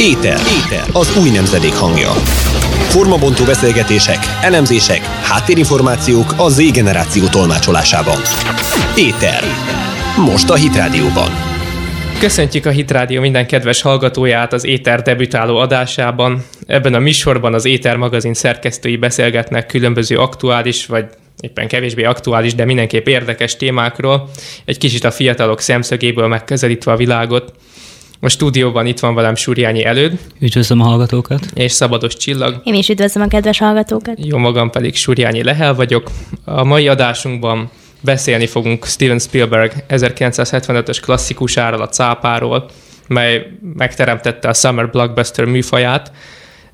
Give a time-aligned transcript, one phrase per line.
[0.00, 0.38] Éter.
[0.64, 0.84] Éter.
[0.92, 2.10] Az új nemzedék hangja.
[2.88, 8.16] Formabontó beszélgetések, elemzések, háttérinformációk a Z generáció tolmácsolásában.
[8.96, 9.42] Éter.
[10.16, 11.30] Most a Hit Rádióban.
[12.18, 16.44] Köszöntjük a Hit Rádió minden kedves hallgatóját az Éter debütáló adásában.
[16.66, 21.04] Ebben a műsorban az Éter magazin szerkesztői beszélgetnek különböző aktuális vagy
[21.40, 24.30] éppen kevésbé aktuális, de mindenképp érdekes témákról,
[24.64, 27.52] egy kicsit a fiatalok szemszögéből megközelítve a világot.
[28.20, 30.18] A stúdióban itt van velem Súrjányi Előd.
[30.40, 31.46] Üdvözlöm a hallgatókat.
[31.54, 32.60] És Szabados Csillag.
[32.64, 34.24] Én is üdvözlöm a kedves hallgatókat.
[34.24, 36.10] Jó magam pedig Súrjányi Lehel vagyok.
[36.44, 42.70] A mai adásunkban beszélni fogunk Steven Spielberg 1975-ös klasszikusáról, a cápáról,
[43.08, 46.12] mely megteremtette a Summer Blockbuster műfaját,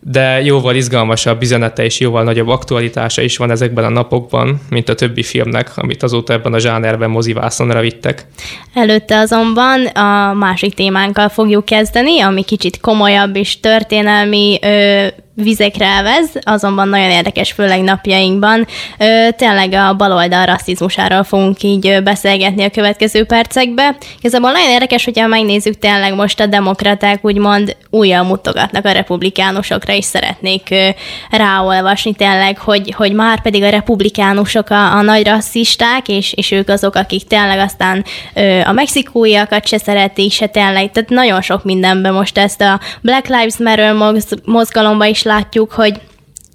[0.06, 4.94] de jóval izgalmasabb üzenete és jóval nagyobb aktualitása is van ezekben a napokban, mint a
[4.94, 8.26] többi filmnek, amit azóta ebben a zsánerben mozivászonra vittek.
[8.74, 16.30] Előtte azonban a másik témánkkal fogjuk kezdeni, ami kicsit komolyabb és történelmi ö, vizekre elvez,
[16.42, 18.66] azonban nagyon érdekes, főleg napjainkban.
[18.98, 23.96] Ö, tényleg a baloldal rasszizmusáról fogunk így beszélgetni a következő percekbe.
[24.18, 30.04] Igazából nagyon érdekes, hogyha megnézzük tényleg most a demokraták úgymond újjal mutogatnak a republikánusokra, és
[30.04, 30.88] szeretnék ö,
[31.30, 36.68] ráolvasni tényleg, hogy, hogy már pedig a republikánusok a, a nagy rasszisták, és, és ők
[36.68, 42.12] azok, akik tényleg aztán ö, a mexikóiakat se szeretik, se tényleg, tehát nagyon sok mindenben
[42.12, 43.94] most ezt a Black Lives Matter
[44.44, 46.00] mozgalomba is látjuk, hogy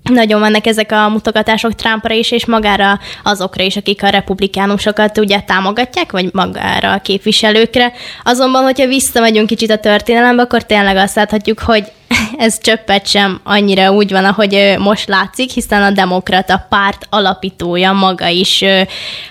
[0.10, 5.40] nagyon vannak ezek a mutogatások Trumpra is, és magára azokra is, akik a republikánusokat ugye
[5.40, 7.92] támogatják, vagy magára a képviselőkre.
[8.24, 11.92] Azonban, hogyha visszamegyünk kicsit a történelembe, akkor tényleg azt láthatjuk, hogy
[12.38, 18.28] ez csöppet sem annyira úgy van, ahogy most látszik, hiszen a demokrata párt alapítója maga
[18.28, 18.64] is,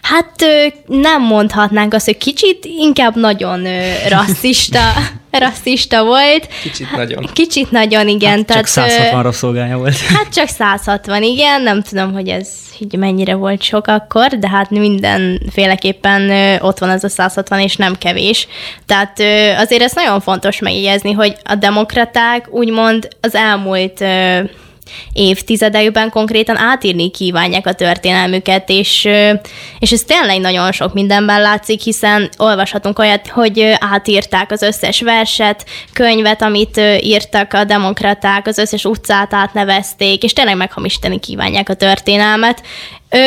[0.02, 0.44] hát
[0.86, 3.66] nem mondhatnánk azt, hogy kicsit, inkább nagyon
[4.08, 4.80] rasszista,
[5.30, 6.48] rasszista volt.
[6.62, 7.30] Kicsit nagyon.
[7.32, 8.36] Kicsit nagyon, igen.
[8.36, 9.96] Hát tehát, csak 160 rabszolgája volt.
[10.16, 11.62] Hát csak 160, igen.
[11.62, 12.48] Nem tudom, hogy ez
[12.78, 16.30] így mennyire volt sok akkor, de hát mindenféleképpen
[16.60, 18.48] ott van ez a 160, és nem kevés.
[18.86, 19.20] Tehát
[19.58, 24.04] azért ez nagyon fontos megjegyezni, hogy a demokraták úgymond az elmúlt
[25.12, 29.08] évtizedekben konkrétan átírni kívánják a történelmüket, és,
[29.78, 35.64] és ez tényleg nagyon sok mindenben látszik, hiszen olvashatunk olyat, hogy átírták az összes verset,
[35.92, 42.62] könyvet, amit írtak a demokraták, az összes utcát átnevezték, és tényleg meghamisítani kívánják a történelmet.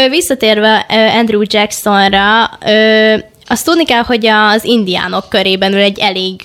[0.10, 0.86] Visszatérve
[1.18, 2.50] Andrew Jacksonra,
[3.52, 6.42] azt tudni kell, hogy az indiánok körében ő egy elég,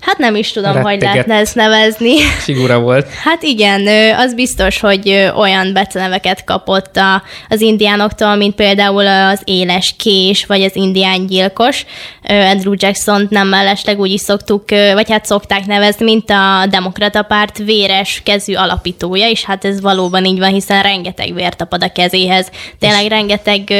[0.00, 0.92] hát nem is tudom, Retteget.
[0.92, 2.20] hogy lehetne ezt nevezni.
[2.48, 3.06] Figura volt.
[3.24, 3.86] Hát igen,
[4.16, 7.00] az biztos, hogy olyan beceneveket kapott
[7.48, 11.84] az indiánoktól, mint például az éles kés, vagy az indián gyilkos.
[12.22, 17.58] Andrew jackson nem mellesleg úgy is szoktuk, vagy hát szokták nevezni, mint a demokrata párt
[17.58, 22.50] véres kezű alapítója, és hát ez valóban így van, hiszen rengeteg vér tapad a kezéhez.
[22.78, 23.72] Tényleg rengeteg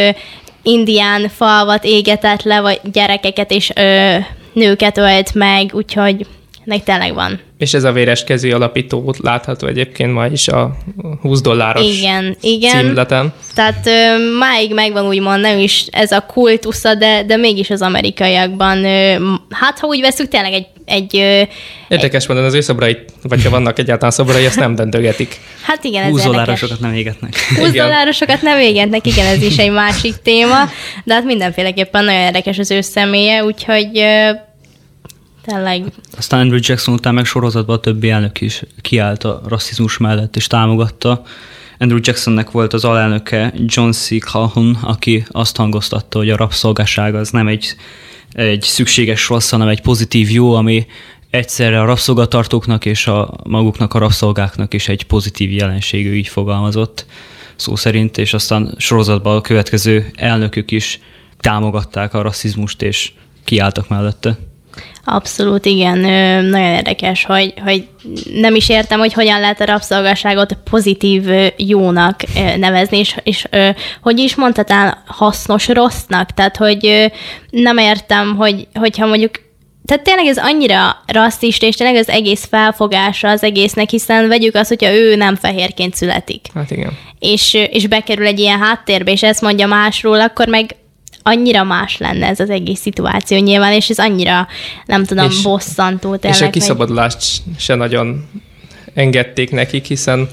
[0.62, 4.16] indián falvat égetett le, vagy gyerekeket és ö,
[4.52, 6.26] nőket ölt meg, úgyhogy
[6.66, 7.40] ennek tényleg van.
[7.58, 10.76] És ez a véres kezű alapító látható egyébként ma is a
[11.20, 12.84] 20 dolláros igen, igen.
[12.84, 13.32] címleten.
[13.54, 18.84] Tehát ö, máig megvan úgymond nem is ez a kultusza, de, de mégis az amerikaiakban,
[18.84, 19.14] ö,
[19.50, 20.66] hát ha úgy veszük, tényleg egy...
[20.84, 21.42] egy ö,
[21.88, 25.40] Érdekes módon az ő szobrait, vagy ha vannak egyáltalán szobrai, azt nem döntögetik.
[25.62, 27.34] Hát igen, ez 20 dollárosokat nem égetnek.
[27.56, 30.68] 20 dollárosokat nem égetnek, igen, ez is egy másik téma,
[31.04, 34.04] de hát mindenféleképpen nagyon érdekes az ő személye, úgyhogy
[35.42, 35.84] Tényleg.
[36.16, 40.46] Aztán Andrew Jackson után meg sorozatban a többi elnök is kiállt a rasszizmus mellett és
[40.46, 41.22] támogatta.
[41.78, 44.18] Andrew Jacksonnek volt az alelnöke John C.
[44.18, 47.76] Calhoun, aki azt hangoztatta, hogy a rabszolgaság az nem egy,
[48.32, 50.86] egy szükséges rossz, hanem egy pozitív jó, ami
[51.30, 57.06] egyszerre a rabszolgatartóknak és a maguknak a rabszolgáknak is egy pozitív jelenségű, így fogalmazott
[57.56, 61.00] szó szerint, és aztán sorozatban a következő elnökök is
[61.38, 63.12] támogatták a rasszizmust, és
[63.44, 64.38] kiálltak mellette.
[65.04, 65.98] Abszolút, igen.
[66.44, 67.88] Nagyon érdekes, hogy, hogy
[68.34, 71.24] nem is értem, hogy hogyan lehet a rabszolgaságot pozitív
[71.56, 72.20] jónak
[72.56, 73.46] nevezni, és, és
[74.02, 76.30] hogy is mondhatál hasznos rossznak.
[76.30, 77.12] Tehát, hogy
[77.50, 79.30] nem értem, hogy, hogyha mondjuk
[79.84, 84.68] tehát tényleg ez annyira rasszista, és tényleg az egész felfogása az egésznek, hiszen vegyük azt,
[84.68, 86.46] hogyha ő nem fehérként születik.
[86.54, 86.98] Hát igen.
[87.18, 90.76] És, és bekerül egy ilyen háttérbe, és ezt mondja másról, akkor meg
[91.22, 94.46] annyira más lenne ez az egész szituáció nyilván, és ez annyira,
[94.86, 96.40] nem tudom, és, bosszantó tényleg.
[96.40, 97.54] És a kiszabadulást hogy...
[97.58, 98.28] se nagyon
[98.94, 100.28] engedték nekik, hiszen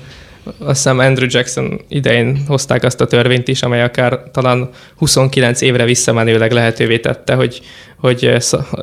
[0.59, 5.85] azt hiszem Andrew Jackson idején hozták azt a törvényt is, amely akár talán 29 évre
[5.85, 7.61] visszamenőleg lehetővé tette, hogy,
[7.99, 8.33] hogy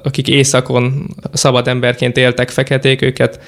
[0.03, 3.41] akik éjszakon szabad emberként éltek feketék, őket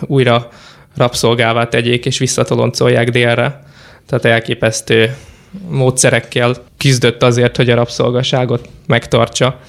[0.00, 0.48] újra
[0.96, 3.62] rabszolgává tegyék és visszatoloncolják délre.
[4.06, 5.16] Tehát elképesztő
[5.68, 9.60] módszerekkel küzdött azért, hogy a rabszolgaságot megtartsa.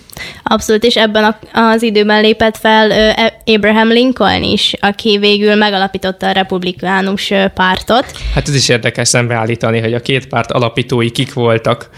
[0.43, 6.31] Abszolút, és ebben az időben lépett fel e- Abraham Lincoln is, aki végül megalapította a
[6.31, 8.05] republikánus pártot.
[8.33, 11.89] Hát ez is érdekes szembeállítani, hogy a két párt alapítói kik voltak,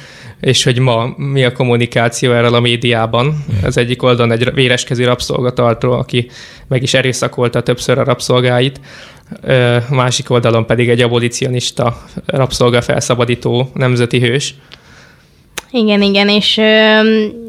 [0.42, 3.46] és hogy ma mi a kommunikáció erről a médiában.
[3.64, 6.30] Az egyik oldalon egy véreskező rabszolgatartó, aki
[6.68, 8.80] meg is erőszakolta többször a rabszolgáit,
[9.90, 14.56] másik oldalon pedig egy abolicionista rabszolgafelszabadító nemzeti hős.
[15.78, 17.00] Igen, igen, és ö,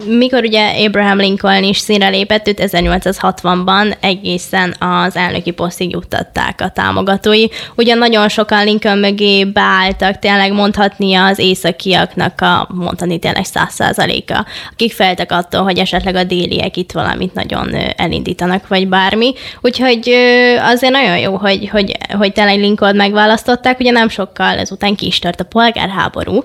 [0.06, 6.69] mikor ugye Abraham Lincoln is színre lépett, őt 1860-ban egészen az elnöki posztig juttatták a
[6.69, 7.46] támogatói.
[7.76, 14.46] Ugyan nagyon sokan Lincoln mögé beálltak, tényleg mondhatni az északiaknak a, mondani tényleg száz százaléka,
[14.72, 19.32] akik feltek attól, hogy esetleg a déliek itt valamit nagyon elindítanak, vagy bármi.
[19.61, 24.94] Úgyhogy ö, azért nagyon jó, hogy, hogy, hogy tényleg Lincoln megválasztották, ugye nem sokkal ezután
[24.94, 26.44] ki is tört a polgárháború,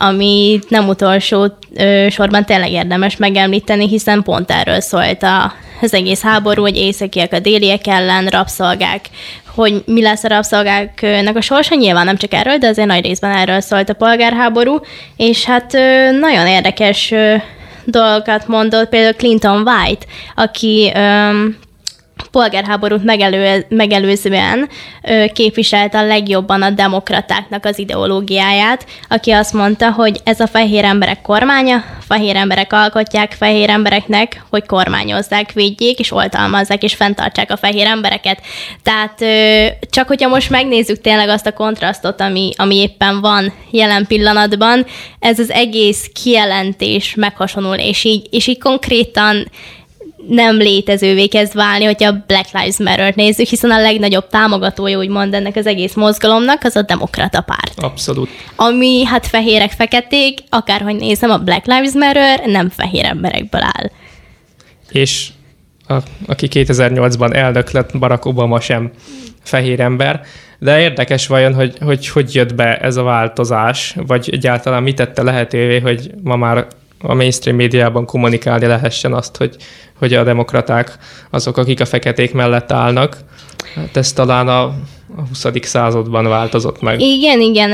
[0.00, 6.22] ami nem utolsó ö, sorban tényleg érdemes megemlíteni, hiszen pont erről szólt a, az egész
[6.22, 9.00] háború, hogy északiek a déliek ellen, rabszolgák,
[9.54, 13.36] hogy mi lesz a rabszolgáknak a sorsa, nyilván nem csak erről, de azért nagy részben
[13.36, 14.80] erről szólt a polgárháború,
[15.16, 17.34] és hát ö, nagyon érdekes ö,
[17.84, 21.30] dolgokat mondott például Clinton White, aki ö,
[22.30, 24.68] polgárháborút megelő, megelőzően
[25.32, 31.22] képviselte a legjobban a demokratáknak az ideológiáját, aki azt mondta, hogy ez a fehér emberek
[31.22, 37.86] kormánya, fehér emberek alkotják fehér embereknek, hogy kormányozzák, védjék, és oltalmazzák, és fenntartsák a fehér
[37.86, 38.40] embereket.
[38.82, 39.24] Tehát
[39.90, 44.86] csak hogyha most megnézzük tényleg azt a kontrasztot, ami, ami éppen van jelen pillanatban,
[45.18, 49.50] ez az egész kijelentés meghasonul, és így, és így konkrétan
[50.28, 55.34] nem létezővé kezd válni, hogyha a Black Lives Matter-t nézzük, hiszen a legnagyobb támogatója, úgymond
[55.34, 57.74] ennek az egész mozgalomnak, az a demokrata párt.
[57.76, 58.28] Abszolút.
[58.56, 63.90] Ami hát fehérek, feketék, akárhogy nézem, a Black Lives Matter nem fehér emberekből áll.
[64.90, 65.28] És
[65.88, 65.96] a,
[66.26, 68.90] aki 2008-ban elnök lett, Barack Obama sem
[69.42, 70.20] fehér ember,
[70.58, 75.22] de érdekes vajon, hogy, hogy hogy jött be ez a változás, vagy egyáltalán mit tette
[75.22, 76.66] lehetővé, hogy ma már
[77.00, 79.56] a mainstream médiában kommunikálni lehessen azt, hogy,
[79.98, 80.98] hogy a demokraták
[81.30, 83.16] azok, akik a feketék mellett állnak.
[83.74, 84.74] Hát ez talán a,
[85.18, 85.46] a 20.
[85.62, 87.00] században változott meg.
[87.00, 87.70] Igen, igen.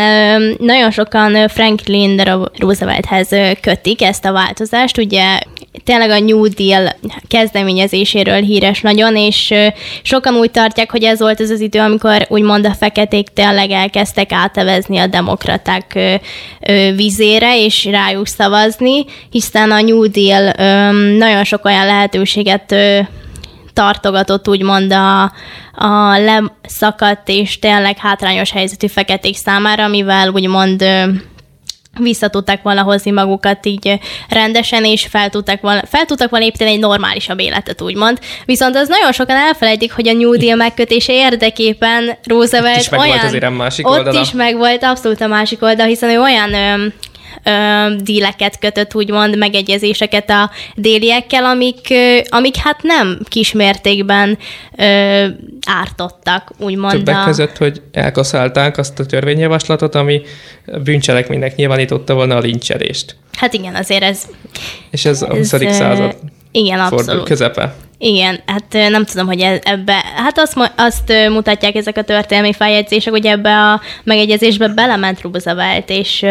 [0.59, 2.23] Nagyon sokan Franklin
[2.59, 3.29] Roosevelthez
[3.61, 4.99] kötik ezt a változást.
[4.99, 5.39] Ugye
[5.85, 6.97] tényleg a New Deal
[7.29, 9.55] kezdeményezéséről híres nagyon, és
[10.03, 14.33] sokan úgy tartják, hogy ez volt az az idő, amikor úgymond a feketék tényleg elkezdtek
[14.33, 15.99] átevezni a demokraták
[16.97, 20.53] vizére, és rájuk szavazni, hiszen a New Deal
[21.19, 22.75] nagyon sok olyan lehetőséget
[23.75, 25.23] tartogatott úgymond a,
[25.75, 30.85] a leszakadt és tényleg hátrányos helyzetű feketék számára, amivel úgymond
[31.99, 33.99] vissza tudták volna hozni magukat így
[34.29, 38.19] rendesen, és fel tudtak volna, fel tudtak volna építeni egy normálisabb életet, úgymond.
[38.45, 43.07] Viszont az nagyon sokan elfelejtik, hogy a New Deal megkötése érdekében Roosevelt ott is olyan...
[43.07, 44.21] Volt azért a másik ott oldala.
[44.21, 46.87] is meg volt abszolút a másik oldal, hiszen ő olyan ö,
[47.43, 54.39] ö, díleket kötött, úgymond megegyezéseket a déliekkel, amik, ö, amik hát nem kismértékben
[54.77, 55.27] ö,
[55.67, 56.93] ártottak, úgymond.
[56.93, 57.25] Többek a...
[57.25, 60.23] között, hogy elkaszálták azt a törvényjavaslatot, ami
[60.83, 63.17] bűncselekménynek nyilvánította volna a lincselést.
[63.37, 64.23] Hát igen, azért ez...
[64.91, 65.53] És ez a 20.
[65.53, 66.17] Ez, század
[66.55, 67.25] igen, abszolút.
[67.25, 67.75] közepe.
[67.99, 73.13] Igen, hát nem tudom, hogy e- ebbe, hát azt, azt mutatják ezek a történelmi feljegyzések,
[73.13, 76.25] hogy ebbe a megegyezésbe belement Roosevelt, és,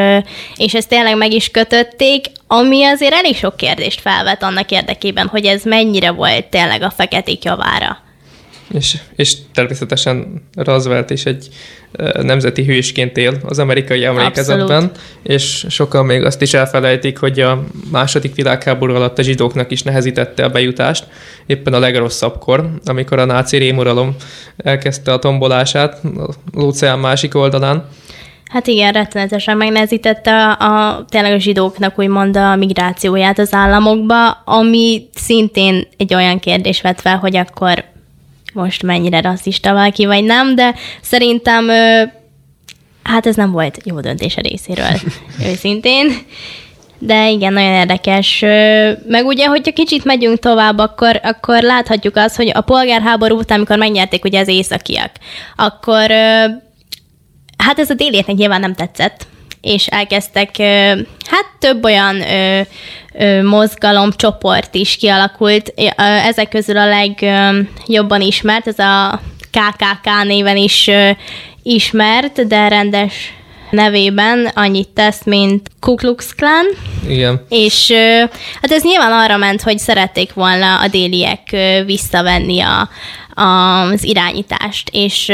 [0.55, 5.45] és ezt tényleg meg is kötötték, ami azért elég sok kérdést felvet annak érdekében, hogy
[5.45, 8.02] ez mennyire volt tényleg a feketék javára.
[8.73, 11.47] És, és természetesen Roosevelt is egy
[12.21, 14.99] nemzeti hősként él az amerikai emlékezetben, Abszolút.
[15.23, 20.43] és sokan még azt is elfelejtik, hogy a második világháború alatt a zsidóknak is nehezítette
[20.43, 21.07] a bejutást,
[21.45, 24.15] éppen a legrosszabbkor, amikor a náci rémuralom
[24.57, 26.01] elkezdte a tombolását
[26.53, 27.87] az óceán másik oldalán.
[28.51, 35.09] Hát igen, rettenetesen megnehezítette a, a tényleg a zsidóknak úgymond a migrációját az államokba, ami
[35.13, 37.83] szintén egy olyan kérdés vett fel, hogy akkor
[38.53, 41.67] most mennyire rasszista valaki, vagy nem, de szerintem
[43.03, 44.99] hát ez nem volt jó döntés a részéről,
[45.51, 46.07] őszintén.
[46.99, 48.39] De igen, nagyon érdekes.
[49.07, 53.77] Meg ugye, hogyha kicsit megyünk tovább, akkor, akkor láthatjuk azt, hogy a polgárháború után, amikor
[53.77, 55.11] megnyerték ugye az északiak,
[55.55, 56.09] akkor
[57.57, 59.27] hát ez a délieknek nyilván nem tetszett,
[59.63, 60.57] és elkezdtek,
[61.27, 62.61] hát több olyan ö,
[63.13, 65.73] ö, mozgalom, csoport is kialakult.
[66.25, 70.89] Ezek közül a legjobban ismert, ez a KKK néven is
[71.63, 73.13] ismert, de rendes
[73.69, 76.65] nevében annyit tesz, mint Ku Klux Klan.
[77.07, 77.45] Igen.
[77.49, 77.91] És
[78.61, 81.55] hát ez nyilván arra ment, hogy szerették volna a déliek
[81.85, 82.89] visszavenni a,
[83.41, 85.31] a, az irányítást, és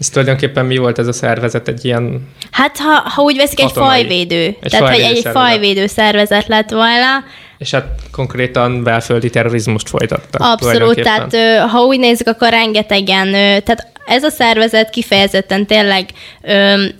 [0.00, 1.68] ez tulajdonképpen mi volt ez a szervezet?
[1.68, 4.44] Egy ilyen Hát, ha, ha úgy veszik, egy fajvédő.
[4.60, 7.24] Egy Tehát, fajvédő hogy egy, fajvédő szervezet lett volna.
[7.58, 10.40] És hát konkrétan belföldi terrorizmust folytattak.
[10.40, 11.36] Abszolút, tehát
[11.70, 16.08] ha úgy nézzük, akkor rengetegen, tehát ez a szervezet kifejezetten tényleg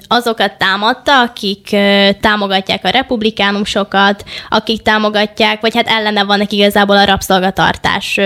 [0.09, 1.77] azokat támadta, akik
[2.21, 8.21] támogatják a republikánusokat, akik támogatják, vagy hát ellene vannak igazából a rabszolgatartás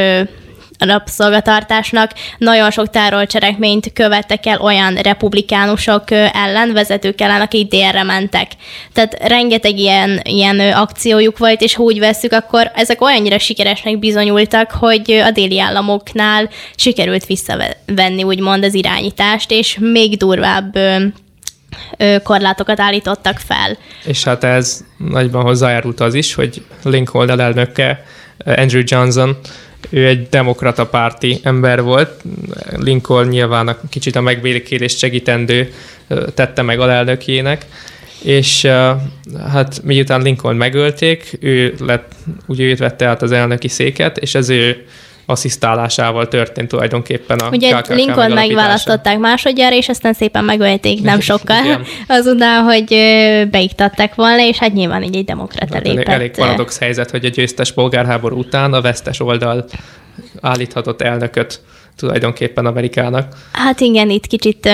[0.78, 2.10] rabszolgatartásnak.
[2.38, 8.50] Nagyon sok terrorcselekményt követtek el olyan republikánusok ellen, vezetők ellen, akik délre mentek.
[8.92, 14.70] Tehát rengeteg ilyen, ilyen akciójuk volt, és ha úgy veszük, akkor ezek olyannyira sikeresnek bizonyultak,
[14.70, 20.78] hogy a déli államoknál sikerült visszavenni úgymond az irányítást, és még durvább
[22.22, 23.76] korlátokat állítottak fel.
[24.04, 28.04] És hát ez nagyban hozzájárult az is, hogy Lincoln elnöke
[28.44, 29.36] Andrew Johnson
[29.90, 32.22] ő egy demokrata párti ember volt.
[32.76, 35.72] Lincoln nyilván a kicsit a megbékélést segítendő
[36.34, 37.66] tette meg alelnökének,
[38.22, 38.64] és
[39.50, 42.12] hát miután Lincoln megölték, ő lett,
[42.46, 44.84] ugye őt vette át az elnöki széket, és ez ő
[45.26, 51.64] asszisztálásával történt tulajdonképpen a Ugye KKK Lincoln megválasztották másodjára, és aztán szépen megölték nem sokkal
[51.64, 51.82] Igen.
[52.08, 52.88] azután, hogy
[53.50, 56.08] beiktatták volna, és hát nyilván így egy demokrata hát lépett.
[56.08, 59.64] Elég paradox helyzet, hogy a győztes polgárháború után a vesztes oldal
[60.40, 61.60] állíthatott elnököt
[61.96, 63.36] tulajdonképpen Amerikának.
[63.52, 64.68] Hát igen, itt kicsit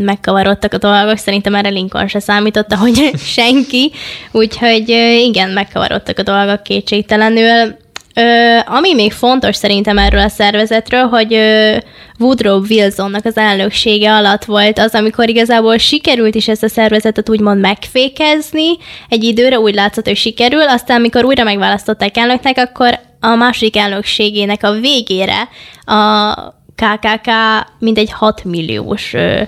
[0.00, 3.92] megkavarodtak a dolgok, szerintem erre Lincoln se számította, hogy senki,
[4.32, 4.88] úgyhogy
[5.28, 7.80] igen, megkavarodtak a dolgok kétségtelenül.
[8.14, 11.76] Ö, ami még fontos szerintem erről a szervezetről, hogy ö,
[12.18, 17.60] Woodrow Wilsonnak az elnöksége alatt volt az, amikor igazából sikerült is ezt a szervezetet úgymond
[17.60, 18.68] megfékezni,
[19.08, 24.62] egy időre úgy látszott, hogy sikerül, aztán amikor újra megválasztották elnöknek, akkor a második elnökségének
[24.62, 25.48] a végére
[25.84, 26.34] a
[26.76, 27.30] KKK
[27.78, 29.42] mindegy 6 milliós ö,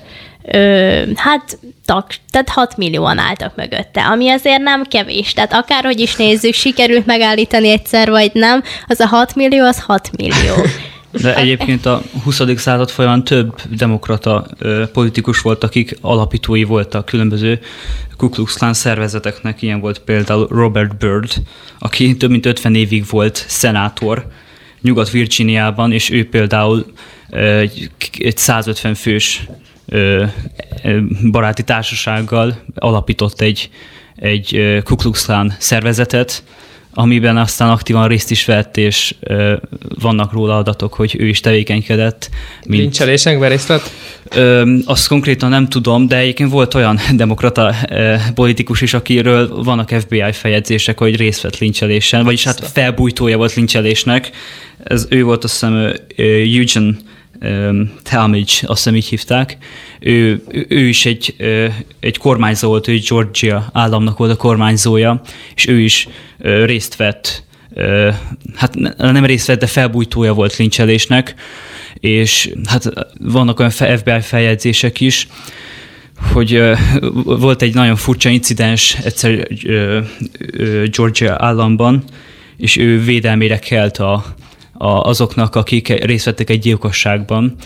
[0.52, 5.32] ö, hát tag, tehát 6 millióan álltak mögötte, ami azért nem kevés.
[5.32, 10.10] Tehát akárhogy is nézzük, sikerült megállítani egyszer, vagy nem, az a 6 millió, az 6
[10.16, 10.54] millió.
[11.22, 12.40] De egyébként a 20.
[12.56, 17.60] század folyamán több demokrata ö, politikus volt, akik alapítói voltak különböző
[18.16, 19.62] Ku Klux Klan szervezeteknek.
[19.62, 21.32] Ilyen volt például Robert Byrd,
[21.78, 24.26] aki több mint 50 évig volt szenátor
[24.80, 26.86] Nyugat-Virginiában, és ő például
[27.30, 27.58] ö,
[28.18, 29.46] egy 150 fős
[31.30, 33.70] baráti társasággal alapított egy,
[34.16, 36.42] egy Ku Klux Klan szervezetet,
[36.94, 39.54] amiben aztán aktívan részt is vett, és ö,
[40.00, 42.30] vannak róla adatok, hogy ő is tevékenykedett.
[42.66, 43.90] Mint, Lincselésekben részt vett?
[44.34, 49.94] Ö, azt konkrétan nem tudom, de egyébként volt olyan demokrata ö, politikus is, akiről vannak
[50.00, 54.30] FBI feljegyzések, hogy részt vett lincselésen, vagyis hát felbújtója volt lincselésnek.
[54.84, 56.96] Ez ő volt azt hiszem Eugene
[58.02, 59.56] Talmadge, azt hiszem így hívták,
[60.00, 61.36] ő, ő is egy,
[62.00, 65.20] egy kormányzó volt, ő Georgia államnak volt a kormányzója,
[65.54, 66.08] és ő is
[66.64, 67.44] részt vett,
[68.54, 71.34] hát nem részt vett, de felbújtója volt lincselésnek,
[71.94, 75.28] és hát vannak olyan FBI feljegyzések is,
[76.32, 76.62] hogy
[77.24, 79.48] volt egy nagyon furcsa incidens egyszer
[80.90, 82.04] Georgia államban,
[82.56, 84.24] és ő védelmére kelt a,
[84.74, 87.56] a, azoknak, akik részt vettek egy gyilkosságban,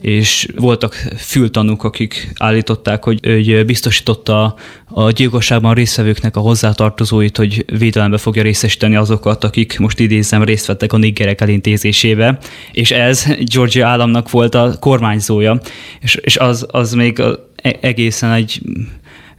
[0.00, 4.54] és voltak fültanúk, akik állították, hogy, hogy biztosította
[4.88, 10.92] a gyilkosságban résztvevőknek a hozzátartozóit, hogy védelembe fogja részesíteni azokat, akik most idézem részt vettek
[10.92, 12.38] a niggerek elintézésébe,
[12.72, 15.60] és ez Georgia államnak volt a kormányzója,
[16.00, 17.22] és, és az, az még
[17.80, 18.60] egészen egy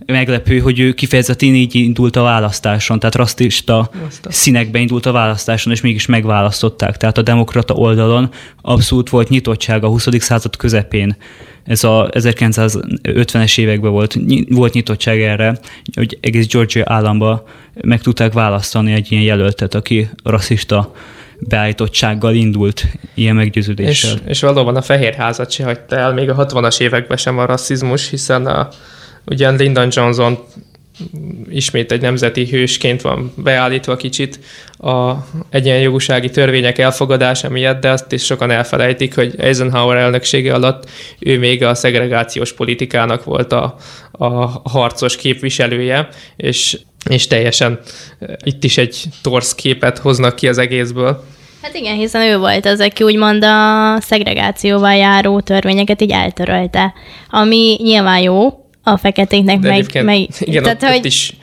[0.05, 3.89] meglepő, hogy ő kifejezetten így indult a választáson, tehát rasszista
[4.23, 6.97] színekbe indult a választáson, és mégis megválasztották.
[6.97, 8.29] Tehát a demokrata oldalon
[8.61, 10.07] abszolút volt nyitottság a 20.
[10.19, 11.15] század közepén.
[11.63, 14.17] Ez a 1950-es években volt,
[14.49, 15.59] volt nyitottság erre,
[15.95, 17.43] hogy egész Georgia államba
[17.81, 20.93] meg tudták választani egy ilyen jelöltet, aki rasszista
[21.39, 24.11] beállítottsággal indult ilyen meggyőződéssel.
[24.13, 28.09] És, és valóban a Fehérházat se hagyta el, még a 60-as években sem a rasszizmus,
[28.09, 28.69] hiszen a
[29.25, 30.39] Ugye Lyndon Johnson
[31.49, 34.39] ismét egy nemzeti hősként van beállítva kicsit
[34.77, 35.13] a
[35.49, 41.63] egyenjogúsági törvények elfogadása miatt, de azt is sokan elfelejtik, hogy Eisenhower elnöksége alatt ő még
[41.63, 43.75] a szegregációs politikának volt a,
[44.11, 46.77] a harcos képviselője, és,
[47.09, 47.79] és teljesen
[48.43, 51.23] itt is egy torsz képet hoznak ki az egészből.
[51.61, 56.93] Hát igen, hiszen ő volt az, aki úgymond a szegregációval járó törvényeket így eltörölte,
[57.29, 60.03] ami nyilván jó, a feketéknek De meg...
[60.03, 61.33] meg igen, tehát, ott, hogy, ott is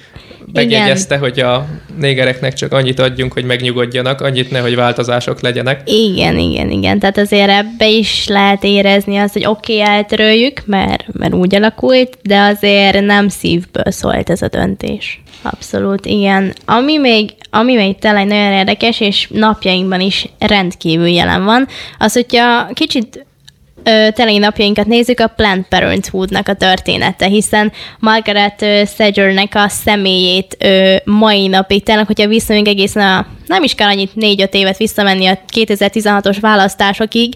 [0.53, 1.29] megjegyezte, igen.
[1.29, 1.67] hogy a
[1.99, 5.81] négereknek csak annyit adjunk, hogy megnyugodjanak, annyit ne, hogy változások legyenek.
[5.85, 6.99] Igen, igen, igen.
[6.99, 12.19] Tehát azért ebbe is lehet érezni azt, hogy oké, okay, eltöröljük, mert, mert úgy alakult,
[12.23, 15.23] de azért nem szívből szólt ez a döntés.
[15.43, 16.53] Abszolút, igen.
[16.65, 21.67] Ami még, ami még tényleg nagyon érdekes, és napjainkban is rendkívül jelen van,
[21.99, 23.27] az, hogyha kicsit
[23.83, 28.65] tényleg napjainkat nézzük, a Planned Parenthoodnak a története, hiszen Margaret
[28.97, 30.57] Sagernek a személyét
[31.05, 35.39] mai napig, tényleg, hogyha visszamegyünk egészen a, nem is kell annyit négy-öt évet visszamenni a
[35.55, 37.35] 2016-os választásokig,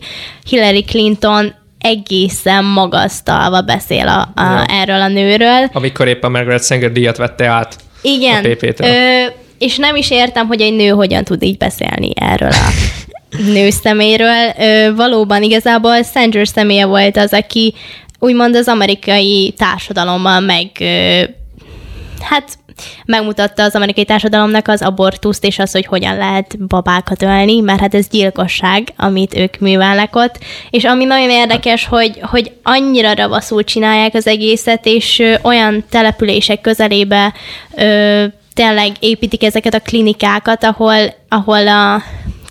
[0.49, 4.65] Hillary Clinton egészen magasztalva beszél a, a, ja.
[4.69, 5.71] erről a nőről.
[5.73, 8.45] Amikor éppen Margaret Sanger díjat vette át Igen.
[8.45, 8.89] a PP-től.
[8.89, 9.27] Ö,
[9.59, 12.71] és nem is értem, hogy egy nő hogyan tud így beszélni erről a
[13.39, 14.53] nő szeméről.
[14.95, 17.75] Valóban igazából Sanger személye volt az, aki
[18.19, 20.71] úgymond az amerikai társadalommal meg
[22.23, 22.59] hát
[23.05, 27.95] megmutatta az amerikai társadalomnak az abortuszt, és az, hogy hogyan lehet babákat ölni, mert hát
[27.95, 30.39] ez gyilkosság, amit ők művelnek ott.
[30.71, 37.33] És ami nagyon érdekes, hogy, hogy annyira ravaszul csinálják az egészet, és olyan települések közelébe
[37.77, 38.25] ö,
[38.55, 42.03] tényleg építik ezeket a klinikákat, ahol, ahol a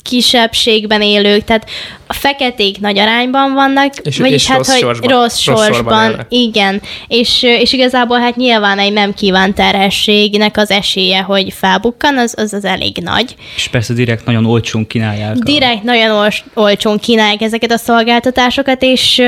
[0.03, 1.70] kisebbségben élők, tehát
[2.08, 6.25] a feketék nagy arányban vannak, és, vagyis és hát, rossz hogy sorsban, rossz sorsban, rossz
[6.29, 12.34] igen, és, és igazából hát nyilván egy nem kívánt terhességnek az esélye, hogy felbukkan, az,
[12.38, 13.36] az, az elég nagy.
[13.55, 15.36] És persze direkt nagyon olcsón kínálják.
[15.36, 15.86] Direkt a...
[15.86, 19.22] nagyon olcsón kínálják ezeket a szolgáltatásokkal, és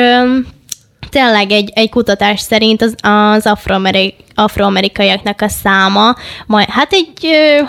[1.13, 6.15] tényleg egy, egy kutatás szerint az, az afroamerik, afroamerikaiaknak a száma
[6.45, 7.11] majd, hát egy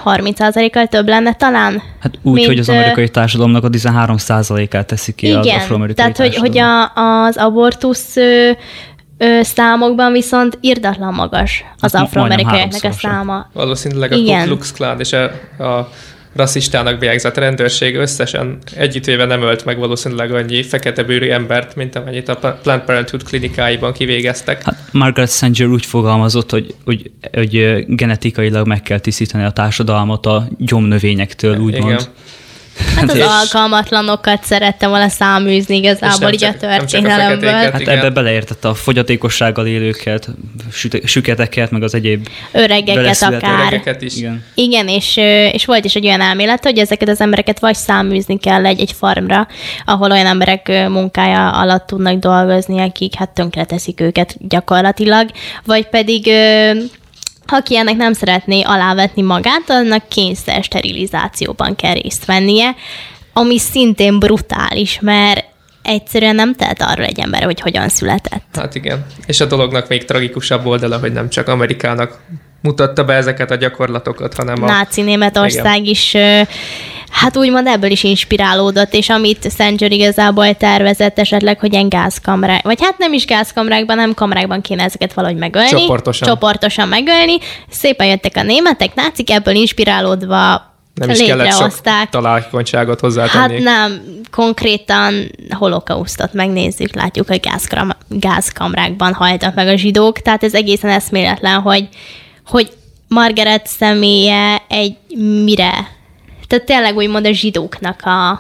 [0.05, 1.83] 30%-kal több lenne talán.
[2.01, 6.17] Hát úgy, mint, hogy az amerikai társadalomnak a 13%-át teszi ki igen, az afroamerikai tehát
[6.17, 8.51] hogy, hogy a, az abortusz ö,
[9.19, 13.47] ö, számokban viszont irdatlan magas az hát afroamerikaiaknak a száma.
[13.53, 14.17] Valószínűleg a.
[14.17, 15.25] Ku Klux Klan és a,
[15.65, 15.89] a
[16.35, 22.29] rasszistának bejegyzett rendőrség összesen együttvéve nem ölt meg valószínűleg annyi fekete bőrű embert, mint amennyit
[22.29, 24.63] a Planned Parenthood klinikáiban kivégeztek.
[24.63, 30.49] Hát Margaret Sanger úgy fogalmazott, hogy, hogy, hogy genetikailag meg kell tisztítani a társadalmat a
[30.59, 32.01] gyomnövényektől, úgymond.
[32.01, 32.13] Igen.
[32.97, 37.51] Hát az alkalmatlanokat szerettem volna száműzni igazából így a történelemből.
[37.51, 37.99] Hát igen.
[37.99, 40.29] ebbe beleértette a fogyatékossággal élőket,
[41.05, 43.67] süketeket, meg az egyéb öregeket akár.
[43.67, 44.17] Öregeket is.
[44.17, 45.17] Igen, igen és,
[45.53, 48.93] és volt is egy olyan elmélet, hogy ezeket az embereket vagy száműzni kell egy, egy
[48.93, 49.49] farmra,
[49.85, 55.31] ahol olyan emberek munkája alatt tudnak dolgozni, akik hát tönkreteszik őket gyakorlatilag,
[55.65, 56.31] vagy pedig
[57.47, 62.75] aki ennek nem szeretné alávetni magát, annak kényszer sterilizációban kell részt vennie,
[63.33, 65.45] ami szintén brutális, mert
[65.83, 68.45] egyszerűen nem telt arra egy ember, hogy hogyan született.
[68.53, 69.07] Hát igen.
[69.27, 72.19] És a dolognak még tragikusabb oldala, hogy nem csak Amerikának
[72.61, 74.67] mutatta be ezeket a gyakorlatokat, hanem a...
[74.67, 75.85] Náci Németország igen.
[75.85, 76.17] is
[77.15, 82.83] hát úgymond ebből is inspirálódott, és amit Sanger igazából tervezett esetleg, hogy ilyen gázkamrák, vagy
[82.83, 85.69] hát nem is gázkamrákban, hanem kamrákban kéne ezeket valahogy megölni.
[85.69, 86.29] Csoportosan.
[86.29, 87.39] Csoportosan megölni.
[87.71, 93.55] Szépen jöttek a németek, nácik, ebből inspirálódva nem is kellett sok találkontságot hozzátenni.
[93.55, 94.01] Hát nem,
[94.31, 101.61] konkrétan holokausztot megnézzük, látjuk, hogy gázkram, gázkamrákban haltak meg a zsidók, tehát ez egészen eszméletlen,
[101.61, 101.89] hogy,
[102.47, 102.73] hogy
[103.09, 104.97] Margaret személye egy
[105.45, 105.89] mire
[106.47, 108.31] tehát tényleg úgymond a zsidóknak a,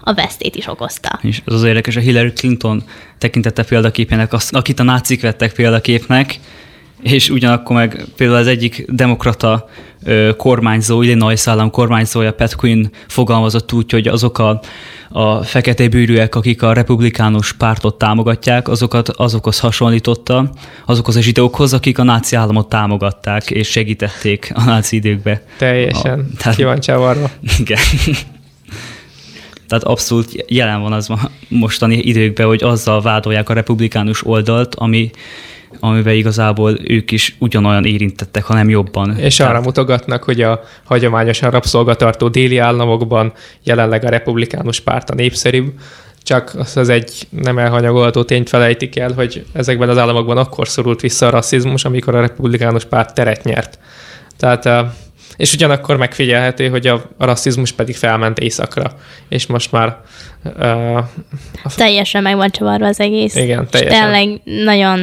[0.00, 1.18] a vesztét is okozta.
[1.22, 2.82] És az az érdekes, a Hillary Clinton
[3.18, 6.38] tekintette példaképének, azt, akit a nácik vettek példaképnek,
[7.02, 9.68] és ugyanakkor meg például az egyik demokrata
[10.36, 14.60] kormányzó, Illinois állam kormányzója Pat Quinn fogalmazott úgy, hogy azok a,
[15.08, 20.50] a fekete bőrűek, akik a republikánus pártot támogatják, azokat azokhoz hasonlította,
[20.86, 25.42] azokhoz a zsidókhoz, akik a náci államot támogatták és segítették a náci időkbe.
[25.56, 26.30] Teljesen.
[26.34, 27.30] A, tehát, arra.
[27.58, 27.78] Igen.
[29.68, 31.10] Tehát abszolút jelen van az
[31.48, 35.10] mostani időkben, hogy azzal vádolják a republikánus oldalt, ami
[35.80, 39.16] amiben igazából ők is ugyanolyan érintettek, hanem jobban.
[39.18, 39.52] És Tehát...
[39.52, 45.72] arra mutogatnak, hogy a hagyományosan rabszolgatartó déli államokban jelenleg a republikánus párt a népszerűbb,
[46.22, 51.00] csak az, az egy nem elhanyagolható tényt felejtik el, hogy ezekben az államokban akkor szorult
[51.00, 53.78] vissza a rasszizmus, amikor a republikánus párt teret nyert.
[54.36, 54.68] Tehát
[55.38, 58.92] és ugyanakkor megfigyelhető, hogy a, a rasszizmus pedig felment éjszakra,
[59.28, 59.96] és most már...
[60.44, 61.74] Uh, a...
[61.76, 63.34] Teljesen meg van csavarva az egész.
[63.34, 63.96] Igen, teljesen.
[63.96, 64.98] És tényleg nagyon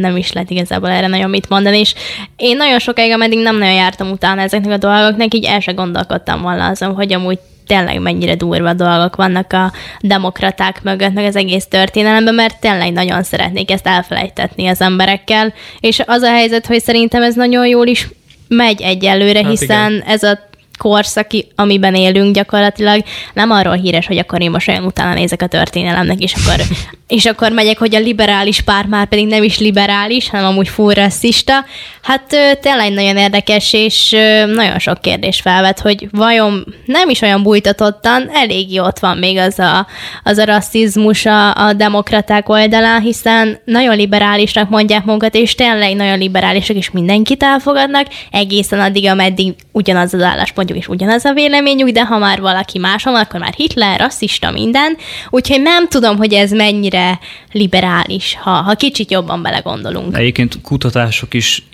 [0.00, 1.94] nem is lehet igazából erre nagyon mit mondani, és
[2.36, 6.42] én nagyon sokáig, ameddig nem nagyon jártam utána ezeknek a dolgoknak, így el se gondolkodtam
[6.42, 11.66] volna azon, hogy amúgy tényleg mennyire durva dolgok vannak a demokraták mögött, meg az egész
[11.66, 17.22] történelemben, mert tényleg nagyon szeretnék ezt elfelejtetni az emberekkel, és az a helyzet, hogy szerintem
[17.22, 18.08] ez nagyon jól is
[18.48, 20.06] megy egyelőre, hát hiszen igen.
[20.06, 20.47] ez a
[20.78, 23.02] korszak, amiben élünk gyakorlatilag,
[23.34, 26.64] nem arról híres, hogy akkor én most olyan utána nézek a történelemnek, és akkor,
[27.16, 30.94] és akkor megyek, hogy a liberális pár már pedig nem is liberális, hanem amúgy full
[30.94, 31.64] rasszista.
[32.02, 34.10] Hát tényleg nagyon érdekes, és
[34.54, 39.58] nagyon sok kérdés felvet, hogy vajon nem is olyan bújtatottan, elég ott van még az
[39.58, 39.86] a,
[40.22, 46.18] az a rasszizmus a, a demokraták oldalán, hiszen nagyon liberálisnak mondják magukat, és tényleg nagyon
[46.18, 51.88] liberálisak, és mindenkit elfogadnak, egészen addig, ameddig ugyanaz az álláspont mondjuk is ugyanaz a véleményük,
[51.88, 54.96] de ha már valaki máson van, akkor már Hitler, rasszista, minden.
[55.30, 57.18] Úgyhogy nem tudom, hogy ez mennyire
[57.52, 60.16] liberális, ha, ha kicsit jobban belegondolunk.
[60.16, 61.64] Egyébként kutatások is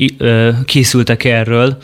[0.65, 1.77] készültek erről,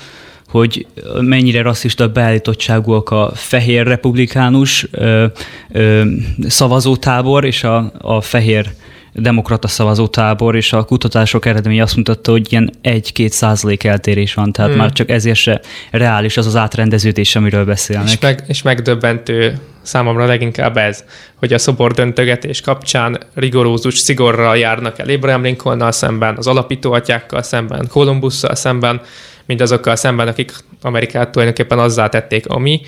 [0.48, 0.86] hogy
[1.20, 5.26] mennyire rasszista beállítottságúak a fehér republikánus ö,
[5.72, 6.02] ö,
[6.48, 8.70] szavazótábor és a, a fehér
[9.12, 14.70] demokrata szavazótábor, és a kutatások eredménye azt mutatta, hogy ilyen 1-2 százalék eltérés van, tehát
[14.70, 14.80] hmm.
[14.80, 18.08] már csak ezért se reális az az átrendeződés, amiről beszélnek.
[18.08, 21.04] És, meg, és megdöbbentő számomra leginkább ez,
[21.36, 27.42] hogy a szobor döntögetés kapcsán rigorózus szigorral járnak el Abraham Lincolnnal szemben, az alapító atyákkal
[27.42, 29.00] szemben, Kolumbusszal szemben,
[29.46, 32.80] mindazokkal szemben, akik Amerikát tulajdonképpen azzá tették, ami.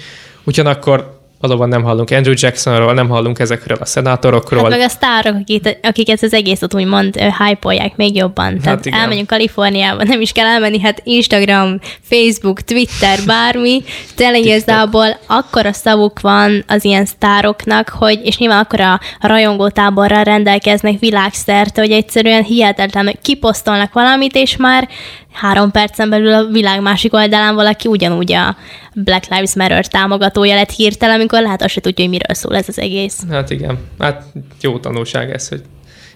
[0.44, 4.62] Ugyanakkor valóban nem hallunk Andrew Jacksonról, nem hallunk ezekről a szenátorokról.
[4.62, 8.52] Hát meg a sztárok, akik, akik ezt az egészet úgymond hype még jobban.
[8.52, 8.98] Hát Tehát igen.
[8.98, 13.82] elmegyünk Kaliforniába, nem is kell elmenni, hát Instagram, Facebook, Twitter, bármi.
[14.14, 20.98] Tényleg igazából akkora szavuk van az ilyen sztároknak, hogy, és nyilván akkor a rajongótáborral rendelkeznek
[20.98, 24.88] világszerte, hogy egyszerűen hihetetlen, hogy kiposztolnak valamit, és már
[25.32, 28.56] három percen belül a világ másik oldalán valaki ugyanúgy a
[28.94, 32.68] Black Lives Matter támogatója lett hirtelen, amikor lehet azt se tudja, hogy miről szól ez
[32.68, 33.20] az egész.
[33.30, 34.24] Hát igen, hát
[34.60, 35.62] jó tanulság ez, hogy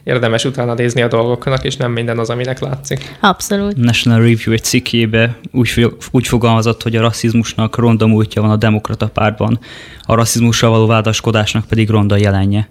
[0.05, 3.16] érdemes utána nézni a dolgoknak, és nem minden az, aminek látszik.
[3.20, 3.76] Abszolút.
[3.76, 9.09] National Review egy cikkébe úgy, úgy fogalmazott, hogy a rasszizmusnak ronda múltja van a demokrata
[9.09, 9.59] pártban,
[10.02, 12.68] a rasszizmussal való vádaskodásnak pedig ronda jelenje.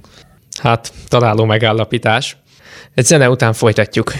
[0.62, 2.38] Hát, találó megállapítás.
[2.94, 4.14] Egy zene után folytatjuk.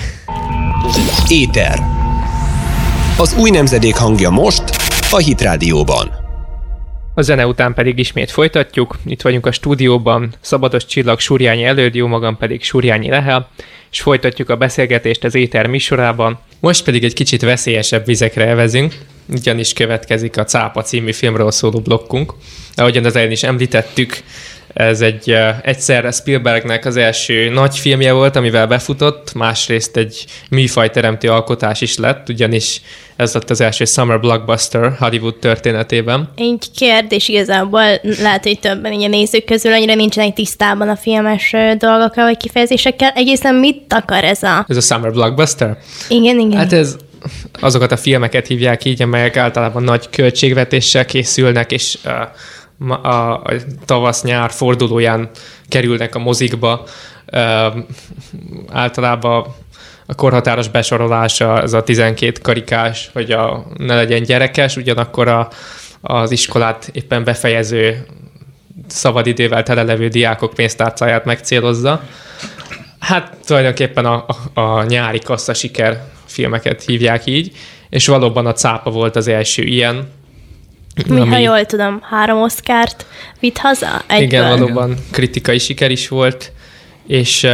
[1.28, 2.05] Éter.
[3.18, 4.64] Az új nemzedék hangja most
[5.12, 6.12] a Hit Rádióban.
[7.14, 8.98] A zene után pedig ismét folytatjuk.
[9.06, 13.50] Itt vagyunk a stúdióban, Szabados Csillag Súrjányi előd, jó magam pedig Súrjányi Lehel,
[13.92, 16.40] és folytatjuk a beszélgetést az Éter műsorában.
[16.60, 18.98] Most pedig egy kicsit veszélyesebb vizekre evezünk,
[19.30, 22.34] ugyanis következik a Cápa című filmről szóló blokkunk.
[22.76, 24.24] Ahogyan az elején is említettük,
[24.76, 31.82] ez egy egyszer Spielbergnek az első nagy filmje volt, amivel befutott, másrészt egy műfajteremtő alkotás
[31.82, 32.82] is lett, ugyanis
[33.16, 36.30] ez lett az első summer blockbuster Hollywood történetében.
[36.36, 37.84] Egy kérdés igazából
[38.22, 43.12] lehet, hogy többen így a nézők közül annyira nincsenek tisztában a filmes dolgokkal vagy kifejezésekkel.
[43.16, 44.66] Egészen mit akar ez a...
[44.68, 45.78] Ez a summer blockbuster?
[46.10, 46.58] Igen, igen.
[46.58, 46.96] Hát ez
[47.60, 52.12] azokat a filmeket hívják így, amelyek általában nagy költségvetéssel készülnek, és uh,
[52.90, 53.42] a
[53.86, 55.30] tavasz-nyár fordulóján
[55.68, 56.84] kerülnek a mozikba.
[58.72, 59.46] Általában
[60.06, 65.50] a korhatáros besorolása, ez a 12 karikás, hogy a, ne legyen gyerekes, ugyanakkor a,
[66.02, 68.06] az iskolát éppen befejező
[68.88, 72.02] szabadidővel telelevő diákok pénztárcáját megcélozza.
[73.00, 77.52] Hát tulajdonképpen a, a, a nyári kassza siker filmeket hívják így,
[77.90, 80.08] és valóban a cápa volt az első ilyen,
[81.08, 81.30] mi, ami...
[81.30, 83.06] ha jól tudom, három oszkárt
[83.40, 84.26] vitt haza egyből.
[84.28, 86.52] Igen, valóban kritikai siker is volt,
[87.08, 87.48] és,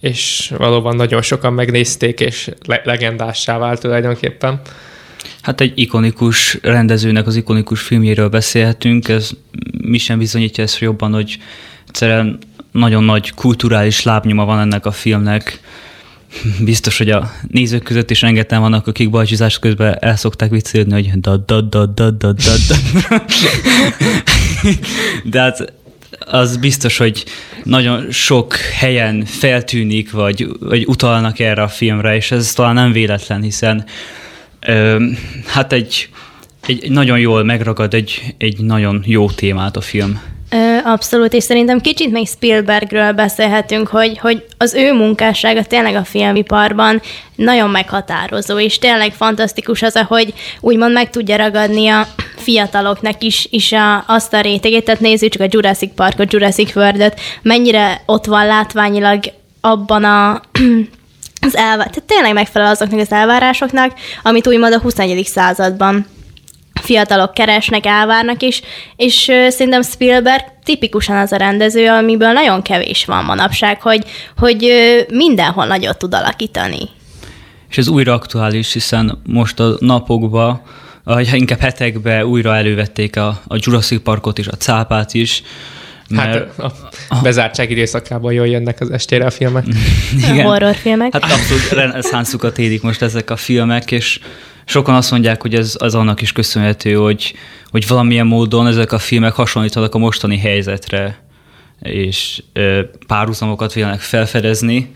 [0.00, 4.60] és valóban nagyon sokan megnézték, és le- legendássá vált tulajdonképpen.
[5.42, 9.30] Hát egy ikonikus rendezőnek az ikonikus filmjéről beszélhetünk, ez
[9.82, 11.38] mi sem bizonyítja ezt jobban, hogy
[11.88, 12.38] egyszerűen
[12.72, 15.60] nagyon nagy kulturális lábnyoma van ennek a filmnek,
[16.60, 21.20] biztos, hogy a nézők között is rengetegen vannak, akik bajcsizás közben el szokták viccelődni, hogy
[21.20, 23.24] da da da da da da da.
[25.24, 25.72] De hát
[26.18, 27.24] az biztos, hogy
[27.64, 33.42] nagyon sok helyen feltűnik, vagy, vagy utalnak erre a filmre, és ez talán nem véletlen,
[33.42, 33.84] hiszen
[34.66, 35.04] ö,
[35.46, 36.08] hát egy,
[36.66, 40.20] egy nagyon jól megragad egy, egy nagyon jó témát a film.
[40.84, 47.00] Abszolút, és szerintem kicsit még Spielbergről beszélhetünk, hogy, hogy az ő munkássága tényleg a filmiparban
[47.34, 53.72] nagyon meghatározó, és tényleg fantasztikus az, hogy úgymond meg tudja ragadni a fiataloknak is, is
[53.72, 58.46] a, azt a rétegét, tehát nézzük csak a Jurassic Parkot, Jurassic world mennyire ott van
[58.46, 59.20] látványilag
[59.60, 60.32] abban a
[61.46, 65.24] az elvá- tehát tényleg megfelel azoknak az elvárásoknak, amit úgymond a 21.
[65.26, 66.06] században
[66.80, 68.62] fiatalok keresnek, elvárnak is,
[68.96, 69.14] és
[69.48, 74.04] szerintem Spielberg tipikusan az a rendező, amiből nagyon kevés van manapság, hogy,
[74.36, 74.72] hogy
[75.08, 76.88] mindenhol nagyot tud alakítani.
[77.70, 80.62] És ez újra aktuális, hiszen most a napokban,
[81.04, 85.42] vagy inkább hetekben újra elővették a, a Jurassic Parkot is, a cápát is,
[86.16, 86.46] Hát
[87.08, 89.64] a bezártság időszakában jól jönnek az estére a filmek.
[90.30, 90.46] Igen.
[90.46, 91.12] A horrorfilmek.
[91.12, 94.20] Hát abszolút reneszánszukat élik most ezek a filmek, és
[94.70, 97.34] sokan azt mondják, hogy ez az annak is köszönhető, hogy,
[97.70, 101.22] hogy valamilyen módon ezek a filmek hasonlítanak a mostani helyzetre,
[101.80, 102.42] és
[103.06, 104.94] párhuzamokat vélnek felfedezni.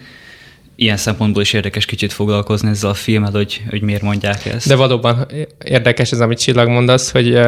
[0.76, 4.68] Ilyen szempontból is érdekes kicsit foglalkozni ezzel a filmmel, hogy, hogy miért mondják ezt.
[4.68, 5.26] De valóban
[5.64, 7.38] érdekes ez, amit Csillag mondasz, hogy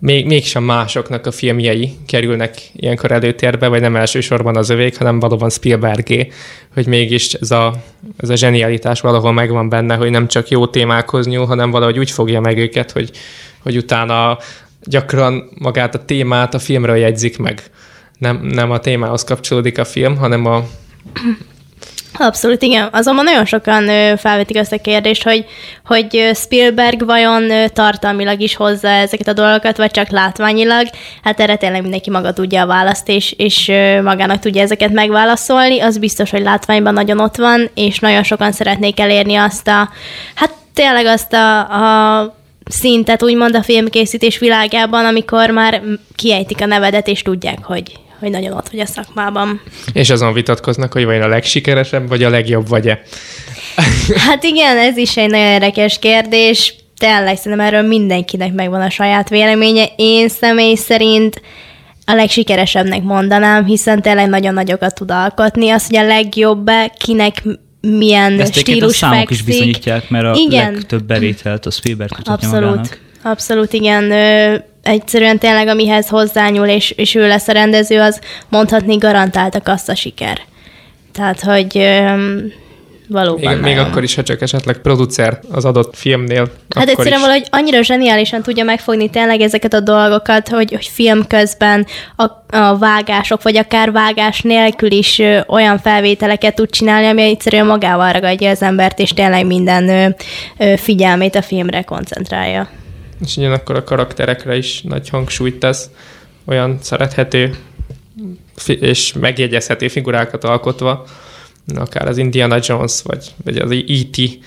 [0.00, 5.50] még, mégsem másoknak a filmjei kerülnek ilyenkor előtérbe, vagy nem elsősorban az övék, hanem valóban
[5.50, 6.32] Spielbergé,
[6.74, 7.74] hogy mégis ez a,
[8.16, 12.10] ez a zsenialitás valahol megvan benne, hogy nem csak jó témákhoz nyúl, hanem valahogy úgy
[12.10, 13.10] fogja meg őket, hogy,
[13.62, 14.38] hogy utána
[14.84, 17.62] gyakran magát a témát a filmről jegyzik meg.
[18.18, 20.64] Nem, nem a témához kapcsolódik a film, hanem a
[22.18, 22.88] Abszolút, igen.
[22.92, 25.44] Azonban nagyon sokan felvetik ezt a kérdést, hogy,
[25.84, 30.86] hogy Spielberg vajon tartalmilag is hozza ezeket a dolgokat, vagy csak látványilag.
[31.22, 35.80] Hát erre tényleg mindenki maga tudja a választ, és, és magának tudja ezeket megválaszolni.
[35.80, 39.88] Az biztos, hogy látványban nagyon ott van, és nagyon sokan szeretnék elérni azt a,
[40.34, 45.82] hát tényleg azt a, a szintet, úgymond a filmkészítés világában, amikor már
[46.14, 49.60] kiejtik a nevedet, és tudják, hogy hogy nagyon ott vagy a szakmában.
[49.92, 53.00] És azon vitatkoznak, hogy vajon a legsikeresebb, vagy a legjobb vagy-e?
[54.26, 56.74] hát igen, ez is egy nagyon érdekes kérdés.
[56.98, 59.84] Tényleg szerintem erről mindenkinek megvan a saját véleménye.
[59.96, 61.40] Én személy szerint
[62.04, 65.70] a legsikeresebbnek mondanám, hiszen tényleg nagyon nagyokat tud alkotni.
[65.70, 67.42] Az, hogy a legjobb kinek
[67.80, 69.36] milyen Ezt stílus a számok fekszik.
[69.36, 70.72] is bizonyítják, mert a Igen.
[70.72, 72.68] legtöbb bevételt a Spielberg Abszolút.
[72.68, 72.98] Magának.
[73.22, 74.12] Abszolút, igen
[74.86, 79.94] egyszerűen tényleg amihez hozzányúl, és, és ő lesz a rendező, az mondhatni garantáltak azt a
[79.94, 80.40] siker.
[81.12, 82.52] Tehát, hogy öm,
[83.08, 86.50] valóban még, még akkor is, ha csak esetleg producer az adott filmnél.
[86.76, 87.20] Hát egyszerűen is.
[87.20, 92.22] valahogy annyira zseniálisan tudja megfogni tényleg ezeket a dolgokat, hogy, hogy film közben a,
[92.56, 98.12] a vágások, vagy akár vágás nélkül is ö, olyan felvételeket tud csinálni, ami egyszerűen magával
[98.12, 100.08] ragadja az embert, és tényleg minden ö,
[100.58, 102.68] ö, figyelmét a filmre koncentrálja
[103.24, 105.90] és ugyanakkor a karakterekre is nagy hangsúlyt tesz,
[106.44, 107.56] olyan szerethető
[108.66, 111.06] és megjegyezhető figurákat alkotva,
[111.74, 114.38] akár az Indiana Jones, vagy, vagy az E.T.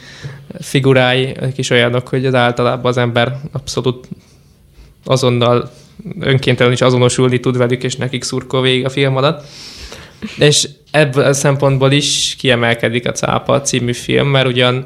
[0.60, 4.08] figurái, is olyanok, hogy az általában az ember abszolút
[5.04, 5.72] azonnal
[6.20, 9.48] önkéntelen is azonosulni tud velük, és nekik szurkol végig a film alatt.
[10.38, 14.86] És ebből a szempontból is kiemelkedik a Cápa című film, mert ugyan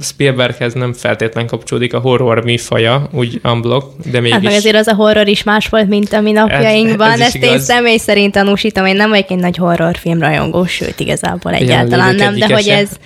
[0.00, 4.32] Spielberghez nem feltétlen kapcsolódik a horror műfaja, úgy unblock, de mégis...
[4.32, 7.10] Hát meg azért az a horror is más volt, mint a mi napjainkban.
[7.10, 7.50] Ez, ez Ezt igaz.
[7.50, 12.38] én személy szerint tanúsítom, én nem vagyok egy nagy horrorfilm rajongó, sőt, igazából egyáltalán nem,
[12.38, 12.88] de hogy ez...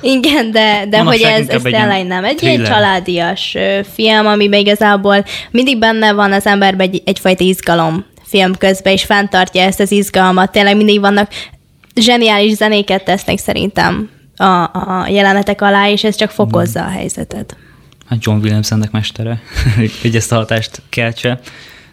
[0.00, 2.24] Igen, de, de hogy ez, ez tényleg nem.
[2.24, 3.56] Egy ilyen családias
[3.94, 9.62] film, amiben igazából mindig benne van az emberben egy, egyfajta izgalom film közben, és fenntartja
[9.62, 10.52] ezt az izgalmat.
[10.52, 11.30] Tényleg mindig vannak
[11.94, 17.56] zseniális zenéket tesznek szerintem a, a jelenetek alá, és ez csak fokozza a helyzetet.
[18.06, 19.40] Hát John Williamsonnek mestere,
[20.02, 21.40] hogy ezt a hatást keltse.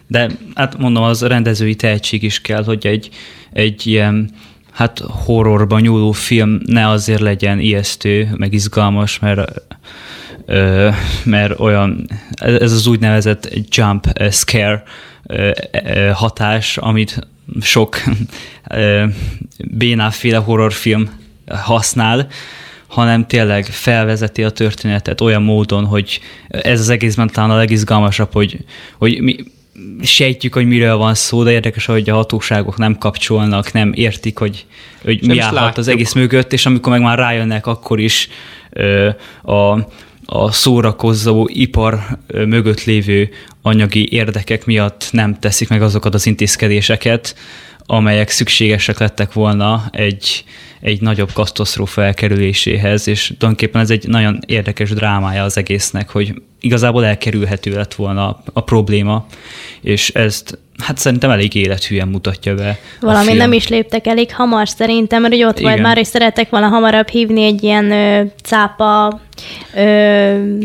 [0.06, 3.10] De hát mondom, az rendezői tehetség is kell, hogy egy,
[3.52, 4.30] egy ilyen
[4.72, 9.62] hát horrorban nyúló film ne azért legyen ijesztő, meg izgalmas, mert
[10.46, 10.88] ö,
[11.24, 14.82] mert olyan, ez az úgynevezett jump scare
[16.12, 17.28] hatás, amit
[17.60, 18.02] sok
[19.58, 21.10] bénáféle horrorfilm
[21.48, 22.28] használ,
[22.86, 28.58] hanem tényleg felvezeti a történetet olyan módon, hogy ez az egészben talán a legizgalmasabb, hogy,
[28.98, 29.36] hogy mi,
[30.02, 34.66] sejtjük, hogy miről van szó, de érdekes, hogy a hatóságok nem kapcsolnak, nem értik, hogy,
[35.04, 35.76] hogy mi állhat látjuk.
[35.76, 38.28] az egész mögött, és amikor meg már rájönnek, akkor is
[38.70, 39.10] ö,
[39.42, 39.88] a,
[40.24, 43.28] a szórakozó ipar mögött lévő
[43.62, 47.36] anyagi érdekek miatt nem teszik meg azokat az intézkedéseket,
[47.86, 50.44] amelyek szükségesek lettek volna egy,
[50.80, 57.04] egy nagyobb katasztrófa elkerüléséhez, és tulajdonképpen ez egy nagyon érdekes drámája az egésznek, hogy igazából
[57.04, 59.26] elkerülhető lett volna a, probléma,
[59.80, 62.78] és ezt hát szerintem elég élethűen mutatja be.
[63.00, 65.70] Valami nem is léptek elég hamar szerintem, mert hogy ott Igen.
[65.70, 69.20] volt már, hogy szeretek volna hamarabb hívni egy ilyen ö, cápa
[69.74, 70.58] ö,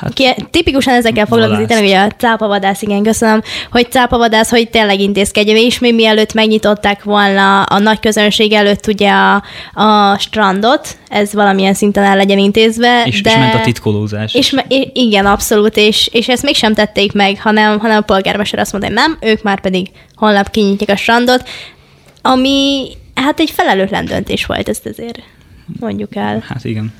[0.00, 5.00] Hát, Ki, tipikusan ezekkel foglalkozik, tényleg ugye a cápavadász, igen, köszönöm, hogy cápavadász, hogy tényleg
[5.00, 9.42] intézkedjen, és még mielőtt megnyitották volna a nagy közönség előtt ugye a,
[9.82, 13.02] a strandot, ez valamilyen szinten el legyen intézve.
[13.06, 13.30] És, de...
[13.30, 14.34] és ment a titkolózás.
[14.34, 14.56] És,
[14.92, 18.98] igen, abszolút, és, és ezt mégsem tették meg, hanem, hanem a polgármester azt mondta, hogy
[18.98, 21.48] nem, ők már pedig holnap kinyitják a strandot,
[22.22, 25.18] ami hát egy felelőtlen döntés volt, ezt azért
[25.80, 26.44] mondjuk el.
[26.48, 26.92] Hát igen.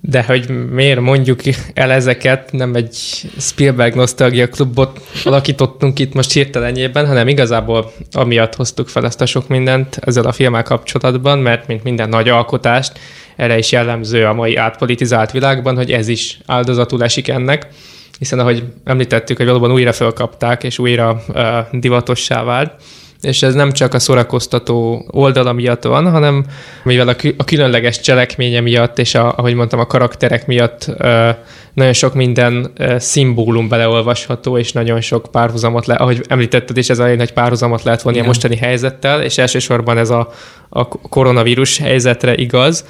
[0.00, 1.40] De hogy miért mondjuk
[1.74, 2.94] el ezeket, nem egy
[3.38, 9.48] Spielberg nosztalgia klubot alakítottunk itt most hirtelenjében, hanem igazából amiatt hoztuk fel ezt a sok
[9.48, 12.98] mindent ezzel a filmmel kapcsolatban, mert mint minden nagy alkotást,
[13.36, 17.66] erre is jellemző a mai átpolitizált világban, hogy ez is áldozatul esik ennek,
[18.18, 22.72] hiszen ahogy említettük, hogy valóban újra fölkapták, és újra uh, divatossá vált,
[23.22, 26.44] és ez nem csak a szórakoztató oldala miatt van, hanem
[26.82, 30.86] mivel a, a különleges cselekménye miatt, és a, ahogy mondtam, a karakterek miatt
[31.74, 37.14] nagyon sok minden szimbólum beleolvasható, és nagyon sok párhuzamot, le, ahogy említetted is, ez a
[37.14, 40.32] nagy párhuzamot lehet vonni a mostani helyzettel, és elsősorban ez a,
[40.68, 42.84] a koronavírus helyzetre igaz,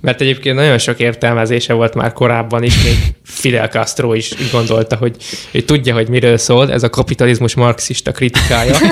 [0.00, 5.16] mert egyébként nagyon sok értelmezése volt már korábban is, még Fidel Castro is gondolta, hogy
[5.52, 8.76] ő tudja, hogy miről szól, ez a kapitalizmus marxista kritikája.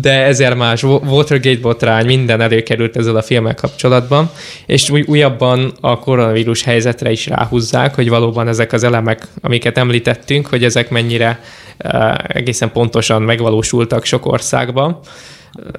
[0.00, 4.30] De ezer más, Watergate botrány, minden előkerült ezzel a filmmel kapcsolatban,
[4.66, 10.46] és új, újabban a koronavírus helyzetre is ráhúzzák, hogy valóban ezek az elemek, amiket említettünk,
[10.46, 11.40] hogy ezek mennyire
[11.84, 14.98] uh, egészen pontosan megvalósultak sok országban.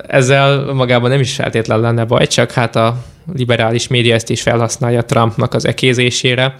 [0.07, 2.97] Ezzel magában nem is feltétlen lenne baj, csak hát a
[3.33, 6.55] liberális média ezt is felhasználja Trumpnak az ekézésére,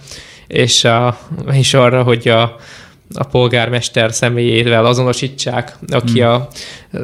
[0.46, 1.18] és, a,
[1.52, 2.42] és arra, hogy a,
[3.14, 6.30] a polgármester személyével azonosítsák, aki hmm.
[6.30, 6.48] a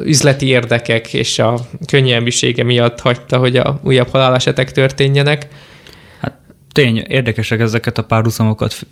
[0.03, 5.47] üzleti érdekek és a könnyelműsége miatt hagyta, hogy a újabb halálesetek történjenek.
[6.71, 8.85] Tény, érdekesek ezeket a párhuzamokat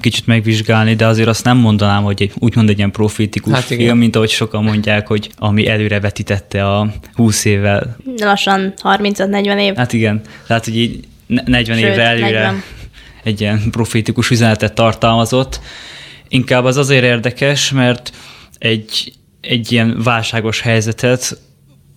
[0.00, 3.80] kicsit megvizsgálni, de azért azt nem mondanám, hogy egy, úgymond egy ilyen profétikus hát film,
[3.80, 3.96] igen.
[3.96, 7.96] mint ahogy sokan mondják, hogy ami előre vetítette a 20 évvel.
[8.16, 9.74] Lassan 35-40 év.
[9.74, 12.62] Hát igen, tehát hogy így 40 Sőt, évre előre 40.
[13.22, 15.60] egy ilyen profétikus üzenetet tartalmazott.
[16.28, 18.12] Inkább az azért érdekes, mert
[18.58, 21.38] egy, egy ilyen válságos helyzetet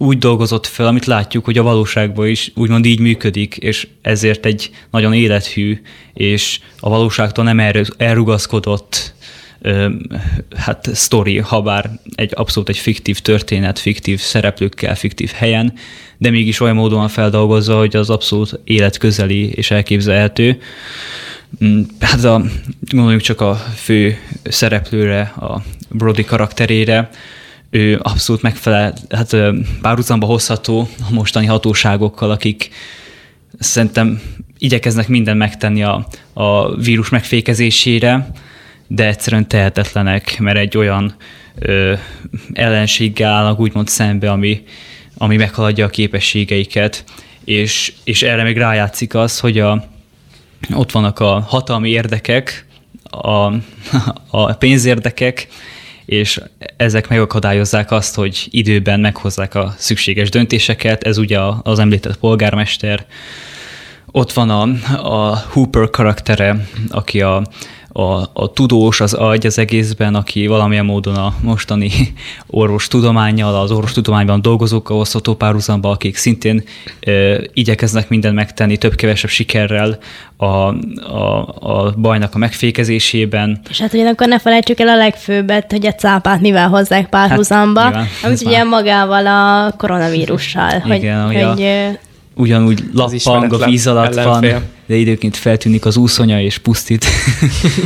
[0.02, 4.70] úgy dolgozott fel, amit látjuk, hogy a valóságban is úgymond így működik, és ezért egy
[4.92, 5.82] nagyon élethű,
[6.14, 9.14] és a valóságtól nem elrugaszkodott
[10.56, 15.74] hát sztori, ha bár egy abszolút egy fiktív történet, fiktív szereplőkkel, fiktív helyen,
[16.18, 20.62] de mégis olyan módon van feldolgozva, hogy az abszolút életközeli és elképzelhető.
[21.64, 22.44] Mm, hát a,
[22.80, 27.10] gondoljuk csak a fő szereplőre, a Brody karakterére,
[27.72, 29.36] ő abszolút megfelel, hát
[29.82, 32.70] párhuzamba hozható a mostani hatóságokkal, akik
[33.60, 34.22] szerintem
[34.58, 38.32] igyekeznek minden megtenni a, a vírus megfékezésére,
[38.88, 41.16] de egyszerűen tehetetlenek, mert egy olyan
[41.60, 41.94] ö,
[42.54, 44.64] ellenséggel állnak úgymond szembe, ami,
[45.18, 47.04] ami meghaladja a képességeiket,
[47.44, 49.86] és, és erre még rájátszik az, hogy a,
[50.74, 52.66] ott vannak a hatalmi érdekek,
[53.04, 53.54] a,
[54.30, 55.48] a pénzérdekek,
[56.06, 56.42] és
[56.82, 61.04] ezek megakadályozzák azt, hogy időben meghozzák a szükséges döntéseket.
[61.04, 63.06] Ez ugye az említett polgármester.
[64.12, 64.62] Ott van a,
[65.30, 67.44] a Hooper karaktere, aki a,
[67.94, 71.92] a, a tudós, az agy az egészben, aki valamilyen módon a mostani
[72.48, 76.64] orvos tudományjal, az orvos tudományban dolgozókkal osztható párhuzamba, akik szintén
[77.00, 77.12] e,
[77.54, 79.98] igyekeznek mindent megtenni több-kevesebb sikerrel
[80.38, 83.60] a, a, a bajnak a megfékezésében.
[83.70, 88.08] És hát ugyanakkor ne felejtsük el a legfőbbet, hogy a cápát mivel hozzák párhuzamba, hát,
[88.24, 90.84] amit ugye magával a koronavírussal.
[90.86, 91.68] Igen, hogy, hogy
[92.36, 94.52] ugyanúgy lappang a víz alatt ellenfél.
[94.52, 97.06] van, de időként feltűnik az úszonya és pusztít.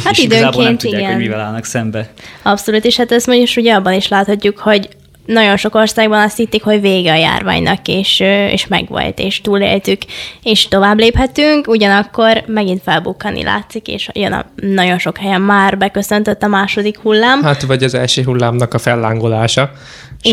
[0.03, 1.13] Hát és időnként nem tudják, igen.
[1.13, 2.09] hogy mivel állnak szembe.
[2.43, 4.89] Abszolút, és hát ezt mondjuk ugye abban is láthatjuk, hogy
[5.25, 8.19] nagyon sok országban azt hitték, hogy vége a járványnak, és,
[8.51, 10.01] és megvolt, és túléltük,
[10.43, 16.43] és tovább léphetünk, ugyanakkor megint felbukkani látszik, és jön a, nagyon sok helyen már beköszöntött
[16.43, 17.41] a második hullám.
[17.43, 19.71] Hát, vagy az első hullámnak a fellángolása.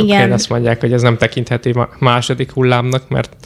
[0.00, 0.16] Igen.
[0.16, 3.36] helyen azt mondják, hogy ez nem tekinthető második hullámnak, mert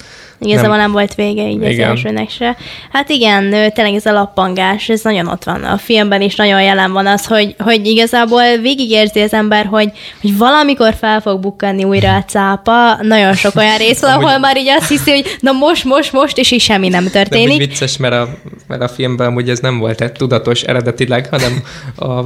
[0.41, 1.71] Igazából nem, nem volt vége így igen.
[1.71, 2.57] az elsőnek se.
[2.93, 5.65] Hát igen, tényleg ez a lappangás, ez nagyon ott van.
[5.65, 10.37] A filmben is nagyon jelen van az, hogy, hogy igazából végigérzi az ember, hogy, hogy
[10.37, 13.03] valamikor fel fog bukkanni újra a cápa.
[13.03, 16.39] Nagyon sok olyan rész van, ahol már így azt hiszi, hogy na most, most, most,
[16.39, 17.61] és így semmi nem történik.
[17.61, 18.29] úgy vicces, mert a,
[18.67, 21.63] mert a filmben amúgy ez nem volt egy tudatos eredetileg, hanem
[21.97, 22.21] a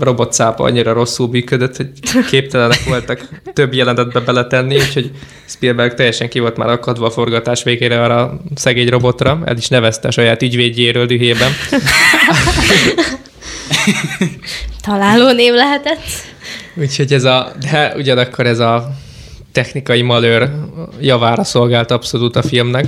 [0.00, 1.90] robotcápa annyira rosszul működött, hogy
[2.30, 5.10] képtelenek voltak több jelenetbe beletenni, úgyhogy
[5.44, 9.68] Spielberg teljesen ki volt már akadva a forgatás végére arra a szegény robotra, el is
[9.68, 11.52] nevezte a saját ügyvédjéről dühében.
[14.82, 16.02] Találó név lehetett.
[16.74, 18.90] Úgyhogy ez a, de ugyanakkor ez a
[19.52, 20.50] technikai malőr
[21.00, 22.86] javára szolgált abszolút a filmnek.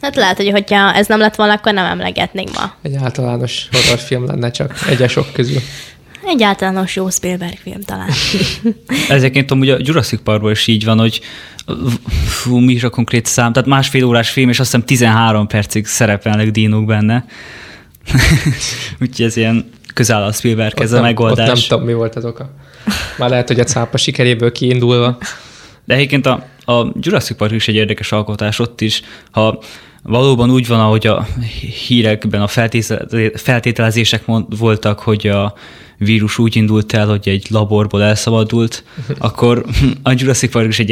[0.00, 2.74] Hát lehet, hogy hogyha ez nem lett volna, akkor nem emlegetnénk ma.
[2.82, 5.60] Egy általános horrorfilm lenne csak egyesok közül.
[6.26, 8.10] Egy általános jó Spielberg film talán.
[9.08, 11.20] Ezekként amúgy a Jurassic Parkban is így van, hogy
[12.26, 15.86] fú, mi is a konkrét szám, tehát másfél órás film, és azt hiszem 13 percig
[15.86, 17.24] szerepelnek dinók benne.
[19.00, 21.48] Úgyhogy ez ilyen közel a Spielberg ez a megoldás.
[21.48, 22.50] Ott nem tudom, mi volt az oka.
[23.18, 25.18] Már lehet, hogy a cápa sikeréből kiindulva.
[25.84, 29.58] De egyébként a, a Jurassic Park is egy érdekes alkotás ott is, ha
[30.02, 31.26] valóban úgy van, ahogy a
[31.86, 32.48] hírekben a
[33.34, 35.54] feltételezések mond, voltak, hogy a
[35.98, 38.84] vírus úgy indult el, hogy egy laborból elszabadult,
[39.18, 39.64] akkor
[40.02, 40.90] a Jurassic Park is egy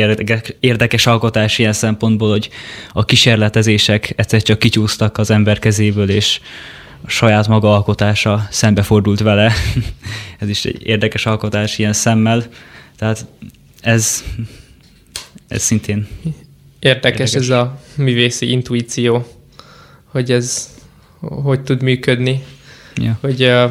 [0.61, 2.49] érdekes, alkotás ilyen szempontból, hogy
[2.93, 6.41] a kísérletezések egyszer csak kicsúsztak az ember kezéből, és
[7.05, 9.53] a saját maga alkotása szembefordult vele.
[10.39, 12.47] ez is egy érdekes alkotás ilyen szemmel.
[12.97, 13.27] Tehát
[13.81, 14.25] ez,
[15.49, 16.07] ez szintén
[16.83, 19.27] Érdekes, Érdekes ez a művészi intuíció,
[20.05, 20.71] hogy ez
[21.21, 22.43] hogy tud működni.
[22.95, 23.19] Ja.
[23.21, 23.71] Hogy uh,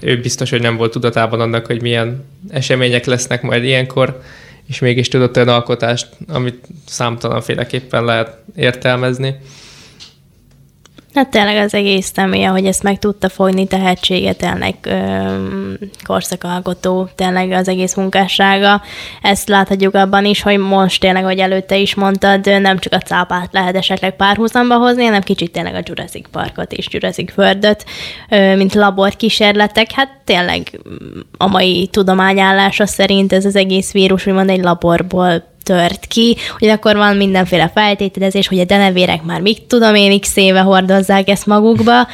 [0.00, 4.22] ő biztos, hogy nem volt tudatában annak, hogy milyen események lesznek majd ilyenkor,
[4.68, 9.36] és mégis tudott olyan alkotást, amit számtalanféleképpen lehet értelmezni.
[11.14, 17.50] Hát tényleg az egész személy, hogy ezt meg tudta fogni, tehetsége, tényleg öm, korszakalkotó, tényleg
[17.50, 18.82] az egész munkássága.
[19.22, 23.48] Ezt láthatjuk abban is, hogy most tényleg, hogy előtte is mondtad, nem csak a cápát
[23.52, 27.84] lehet esetleg párhuzamba hozni, hanem kicsit tényleg a Jurassic Parkot és Jurassic World-öt,
[28.56, 29.92] mint laborkísérletek.
[29.92, 30.80] Hát tényleg
[31.36, 37.16] a mai tudományállása szerint ez az egész vírus úgymond egy laborból tört ki, ugyanakkor van
[37.16, 42.06] mindenféle feltételezés, hogy a denevérek már mit tudom én, x éve hordozzák ezt magukba.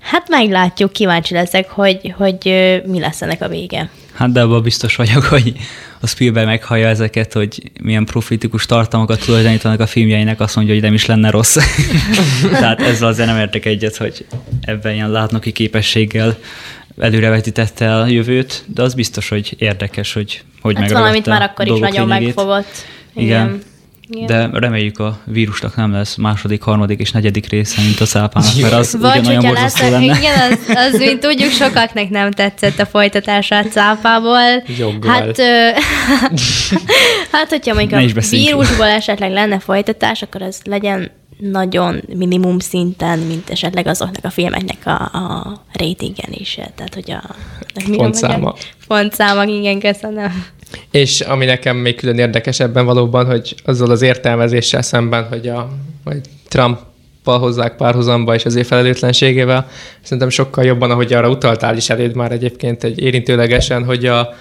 [0.00, 2.38] Hát meglátjuk, kíváncsi leszek, hogy, hogy
[2.86, 3.90] mi lesz ennek a vége.
[4.14, 5.52] Hát de abban biztos vagyok, hogy
[6.00, 10.94] a Spielberg meghallja ezeket, hogy milyen profitikus tartalmakat tulajdonítanak a filmjeinek, azt mondja, hogy nem
[10.94, 11.56] is lenne rossz.
[12.50, 14.26] Tehát ezzel azért nem értek egyet, hogy
[14.60, 16.36] ebben ilyen látnoki képességgel
[16.98, 21.78] előrevetítette a jövőt, de az biztos, hogy érdekes, hogy hogy hát valamit már akkor is
[21.78, 22.34] nagyon lényegét.
[22.34, 22.86] megfogott.
[23.14, 23.46] Igen.
[23.46, 23.62] Igen.
[24.08, 24.26] Igen.
[24.26, 28.72] De reméljük a vírusnak nem lesz második, harmadik és negyedik része, mint a szápának, mert
[28.72, 30.04] az Vagy ugyanolyan borzasztó lenne.
[30.04, 34.62] Igen, az, az, mint tudjuk, sokaknak nem tetszett a folytatása a cápából.
[34.78, 35.12] Joggal.
[35.12, 35.68] Hát, ö,
[37.32, 41.10] hát, hogyha mondjuk a vírusból esetleg lenne folytatás, akkor az legyen
[41.50, 46.54] nagyon minimum szinten, mint esetleg azoknak a filmeknek a, a ratingen is.
[46.74, 47.22] Tehát, hogy a...
[47.96, 48.54] Pontszáma.
[48.86, 50.44] Pontszáma, igen, köszönöm.
[50.90, 55.68] És ami nekem még külön érdekesebben valóban, hogy azzal az értelmezéssel szemben, hogy a
[56.04, 56.78] hogy Trump
[57.24, 59.68] hozzák párhuzamba és az ő felelőtlenségével.
[60.02, 64.34] Szerintem sokkal jobban, ahogy arra utaltál is eléd már egyébként egy érintőlegesen, hogy a,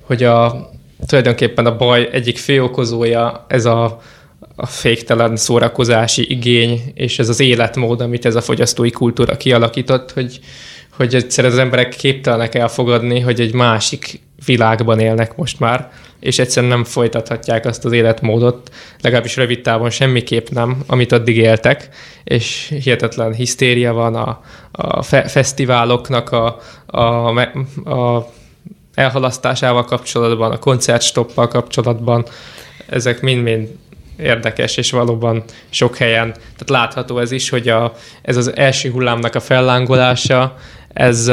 [0.00, 0.68] hogy a
[1.06, 4.00] tulajdonképpen a baj egyik főokozója ez a
[4.60, 10.40] a féktelen szórakozási igény, és ez az életmód, amit ez a fogyasztói kultúra kialakított, hogy,
[10.96, 15.90] hogy egyszerűen az emberek képtelenek elfogadni, hogy egy másik világban élnek most már,
[16.20, 21.88] és egyszerűen nem folytathatják azt az életmódot, legalábbis rövid távon semmiképp nem, amit addig éltek,
[22.24, 24.40] és hihetetlen hisztéria van a,
[24.70, 27.28] a fe- fesztiváloknak a, a,
[27.90, 28.30] a
[28.94, 32.24] elhalasztásával kapcsolatban, a koncertstoppal kapcsolatban,
[32.86, 33.68] ezek mind-mind
[34.18, 37.92] érdekes, és valóban sok helyen, tehát látható ez is, hogy a,
[38.22, 40.56] ez az első hullámnak a fellángolása,
[40.92, 41.28] ez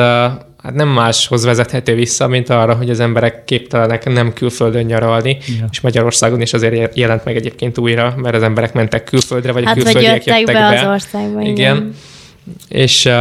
[0.66, 5.68] hát nem máshoz vezethető vissza, mint arra, hogy az emberek képtelenek nem külföldön nyaralni, ja.
[5.72, 9.78] és Magyarországon is azért jelent meg egyébként újra, mert az emberek mentek külföldre, vagy hát,
[9.78, 10.70] a külföldiek vagy jöttek be.
[10.70, 10.80] be.
[10.80, 11.42] az országba.
[11.42, 11.54] Igen.
[11.54, 11.96] igen.
[12.68, 13.14] És uh,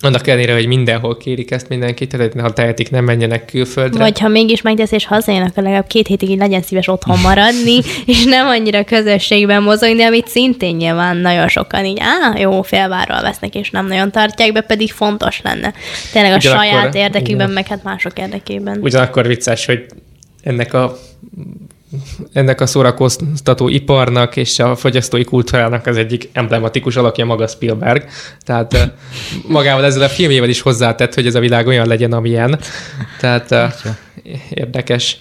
[0.00, 3.98] annak ellenére, hogy mindenhol kérik ezt mindenkit, tehát ha tehetik, nem menjenek külföldre.
[3.98, 8.24] Vagy ha mégis megtesz és akkor legalább két hétig így legyen szíves otthon maradni, és
[8.24, 13.70] nem annyira közösségben mozogni, amit szintén nyilván nagyon sokan így, á, jó, félvárral vesznek, és
[13.70, 15.72] nem nagyon tartják be, pedig fontos lenne.
[16.12, 17.50] Tényleg a Ugyanakkor, saját érdekükben, igen.
[17.50, 18.78] meg hát mások érdekében.
[18.82, 19.86] Ugyanakkor vicces, hogy
[20.42, 20.98] ennek a
[22.32, 28.08] ennek a szórakoztató iparnak és a fogyasztói kultúrának az egyik emblematikus alakja maga Spielberg.
[28.44, 28.92] Tehát
[29.48, 32.60] magával ezzel a filmjével is hozzátett, hogy ez a világ olyan legyen, amilyen.
[33.20, 33.54] Tehát
[34.50, 35.20] érdekes,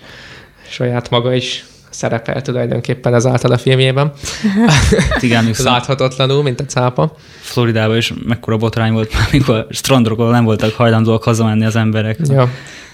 [0.69, 1.65] saját maga is
[1.99, 4.11] szerepel tulajdonképpen ezáltal a filmjében.
[5.19, 7.15] Igen, Láthatatlanul, mint a cápa.
[7.39, 12.17] Floridában is mekkora botrány volt, amikor strandról nem voltak hajlandóak hazamenni az emberek.
[12.23, 12.49] Ja.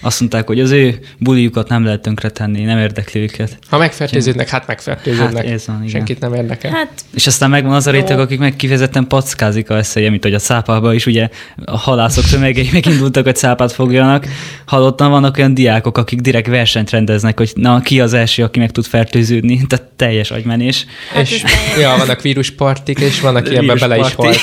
[0.05, 3.57] Azt mondták, hogy az ő buliukat nem lehet tönkretenni, nem érdekli őket.
[3.69, 5.43] Ha megfertőződnek, hát megfertőződnek.
[5.43, 5.89] Hát ez van, igen.
[5.89, 6.71] Senkit nem érdekel.
[6.71, 10.33] Hát És aztán megvan az a réteg, akik meg kifejezetten packázik a eszeje, mint hogy
[10.33, 11.29] a cápában is ugye
[11.65, 14.27] a halászok tömegei megindultak, hogy cápát fogjanak.
[14.65, 18.71] Hallottam, vannak olyan diákok, akik direkt versenyt rendeznek, hogy na, ki az első, aki meg
[18.71, 19.61] tud fertőződni.
[19.67, 20.85] Tehát teljes agymenés.
[21.13, 21.43] Hát és,
[21.79, 24.39] ja, vannak víruspartik, és van, aki ebbe bele is halt.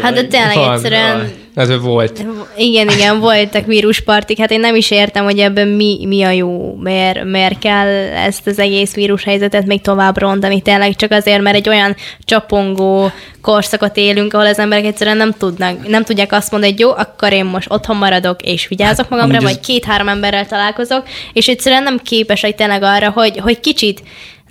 [0.00, 2.24] Hát de tényleg Van, egyszerűen Ez volt.
[2.56, 6.74] Igen, igen, voltak víruspartik, hát én nem is értem, hogy ebben mi, mi a jó,
[6.74, 11.68] miért, miért kell ezt az egész vírushelyzetet még tovább rontani, tényleg csak azért, mert egy
[11.68, 16.80] olyan csapongó korszakot élünk, ahol az emberek egyszerűen nem tudnak, nem tudják azt mondani, hogy
[16.80, 21.02] jó, akkor én most otthon maradok, és vigyázok magamra, amúgy vagy ez- két-három emberrel találkozok,
[21.32, 24.02] és egyszerűen nem képesek tényleg arra, hogy, hogy kicsit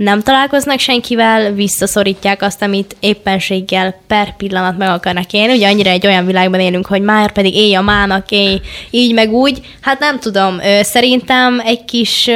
[0.04, 5.54] nem találkoznak senkivel, visszaszorítják azt, amit éppenséggel per pillanat meg akarnak élni.
[5.54, 9.34] Ugye annyira egy olyan világban élünk, hogy már pedig élj a mának, élj így meg
[9.34, 9.62] úgy.
[9.82, 12.30] Hát nem tudom, szerintem egy kis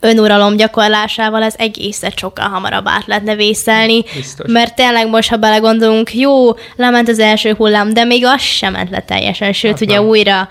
[0.00, 4.50] önuralom gyakorlásával ez egészet sokkal hamarabb át lehetne vészelni, Biztos.
[4.52, 8.90] mert tényleg most, ha belegondolunk, jó, lement az első hullám, de még az sem ment
[8.90, 10.06] le teljesen, sőt, Hát ugye nem.
[10.06, 10.48] újra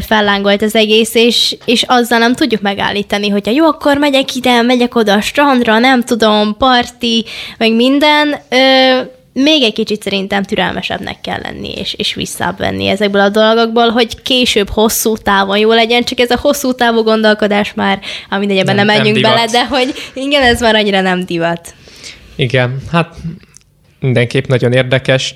[0.00, 4.94] fellángolt az egész, és, és azzal nem tudjuk megállítani, hogyha jó, akkor megyek ide, megyek
[4.94, 7.24] oda a strandra, nem tudom, parti,
[7.58, 9.00] meg minden, ö,
[9.42, 14.22] még egy kicsit szerintem türelmesebbnek kell lenni, és, és visszább venni ezekből a dolgokból, hogy
[14.22, 18.00] később hosszú távon jó legyen, csak ez a hosszú távú gondolkodás már,
[18.38, 21.24] mindegy, ebben nem, Nem- nem nem menjünk bele, de hogy igen, ez már annyira nem
[21.24, 21.74] divat.
[22.36, 23.14] Igen, hát
[24.00, 25.34] mindenképp nagyon érdekes.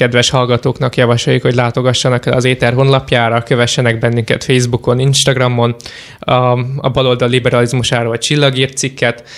[0.00, 5.74] Kedves hallgatóknak javasoljuk, hogy látogassanak el az Éter honlapjára, kövessenek bennünket Facebookon, Instagramon,
[6.18, 6.32] a,
[6.76, 9.28] a baloldal liberalizmusáról a csillagírt cikket,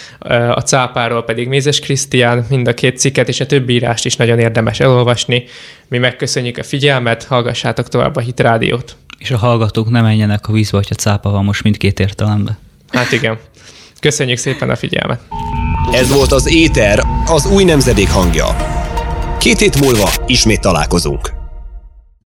[0.51, 4.39] a cápáról pedig Mézes Krisztián, mind a két cikket, és a többi írást is nagyon
[4.39, 5.45] érdemes elolvasni.
[5.89, 8.97] Mi megköszönjük a figyelmet, hallgassátok tovább a Hit Rádiót.
[9.19, 12.59] És a hallgatók ne menjenek a vízbe, hogyha cápa van most mindkét értelemben.
[12.89, 13.39] Hát igen.
[14.01, 15.21] Köszönjük szépen a figyelmet.
[15.93, 18.81] Ez volt az Éter, az új nemzedék hangja.
[19.43, 21.41] Két hét múlva ismét találkozunk.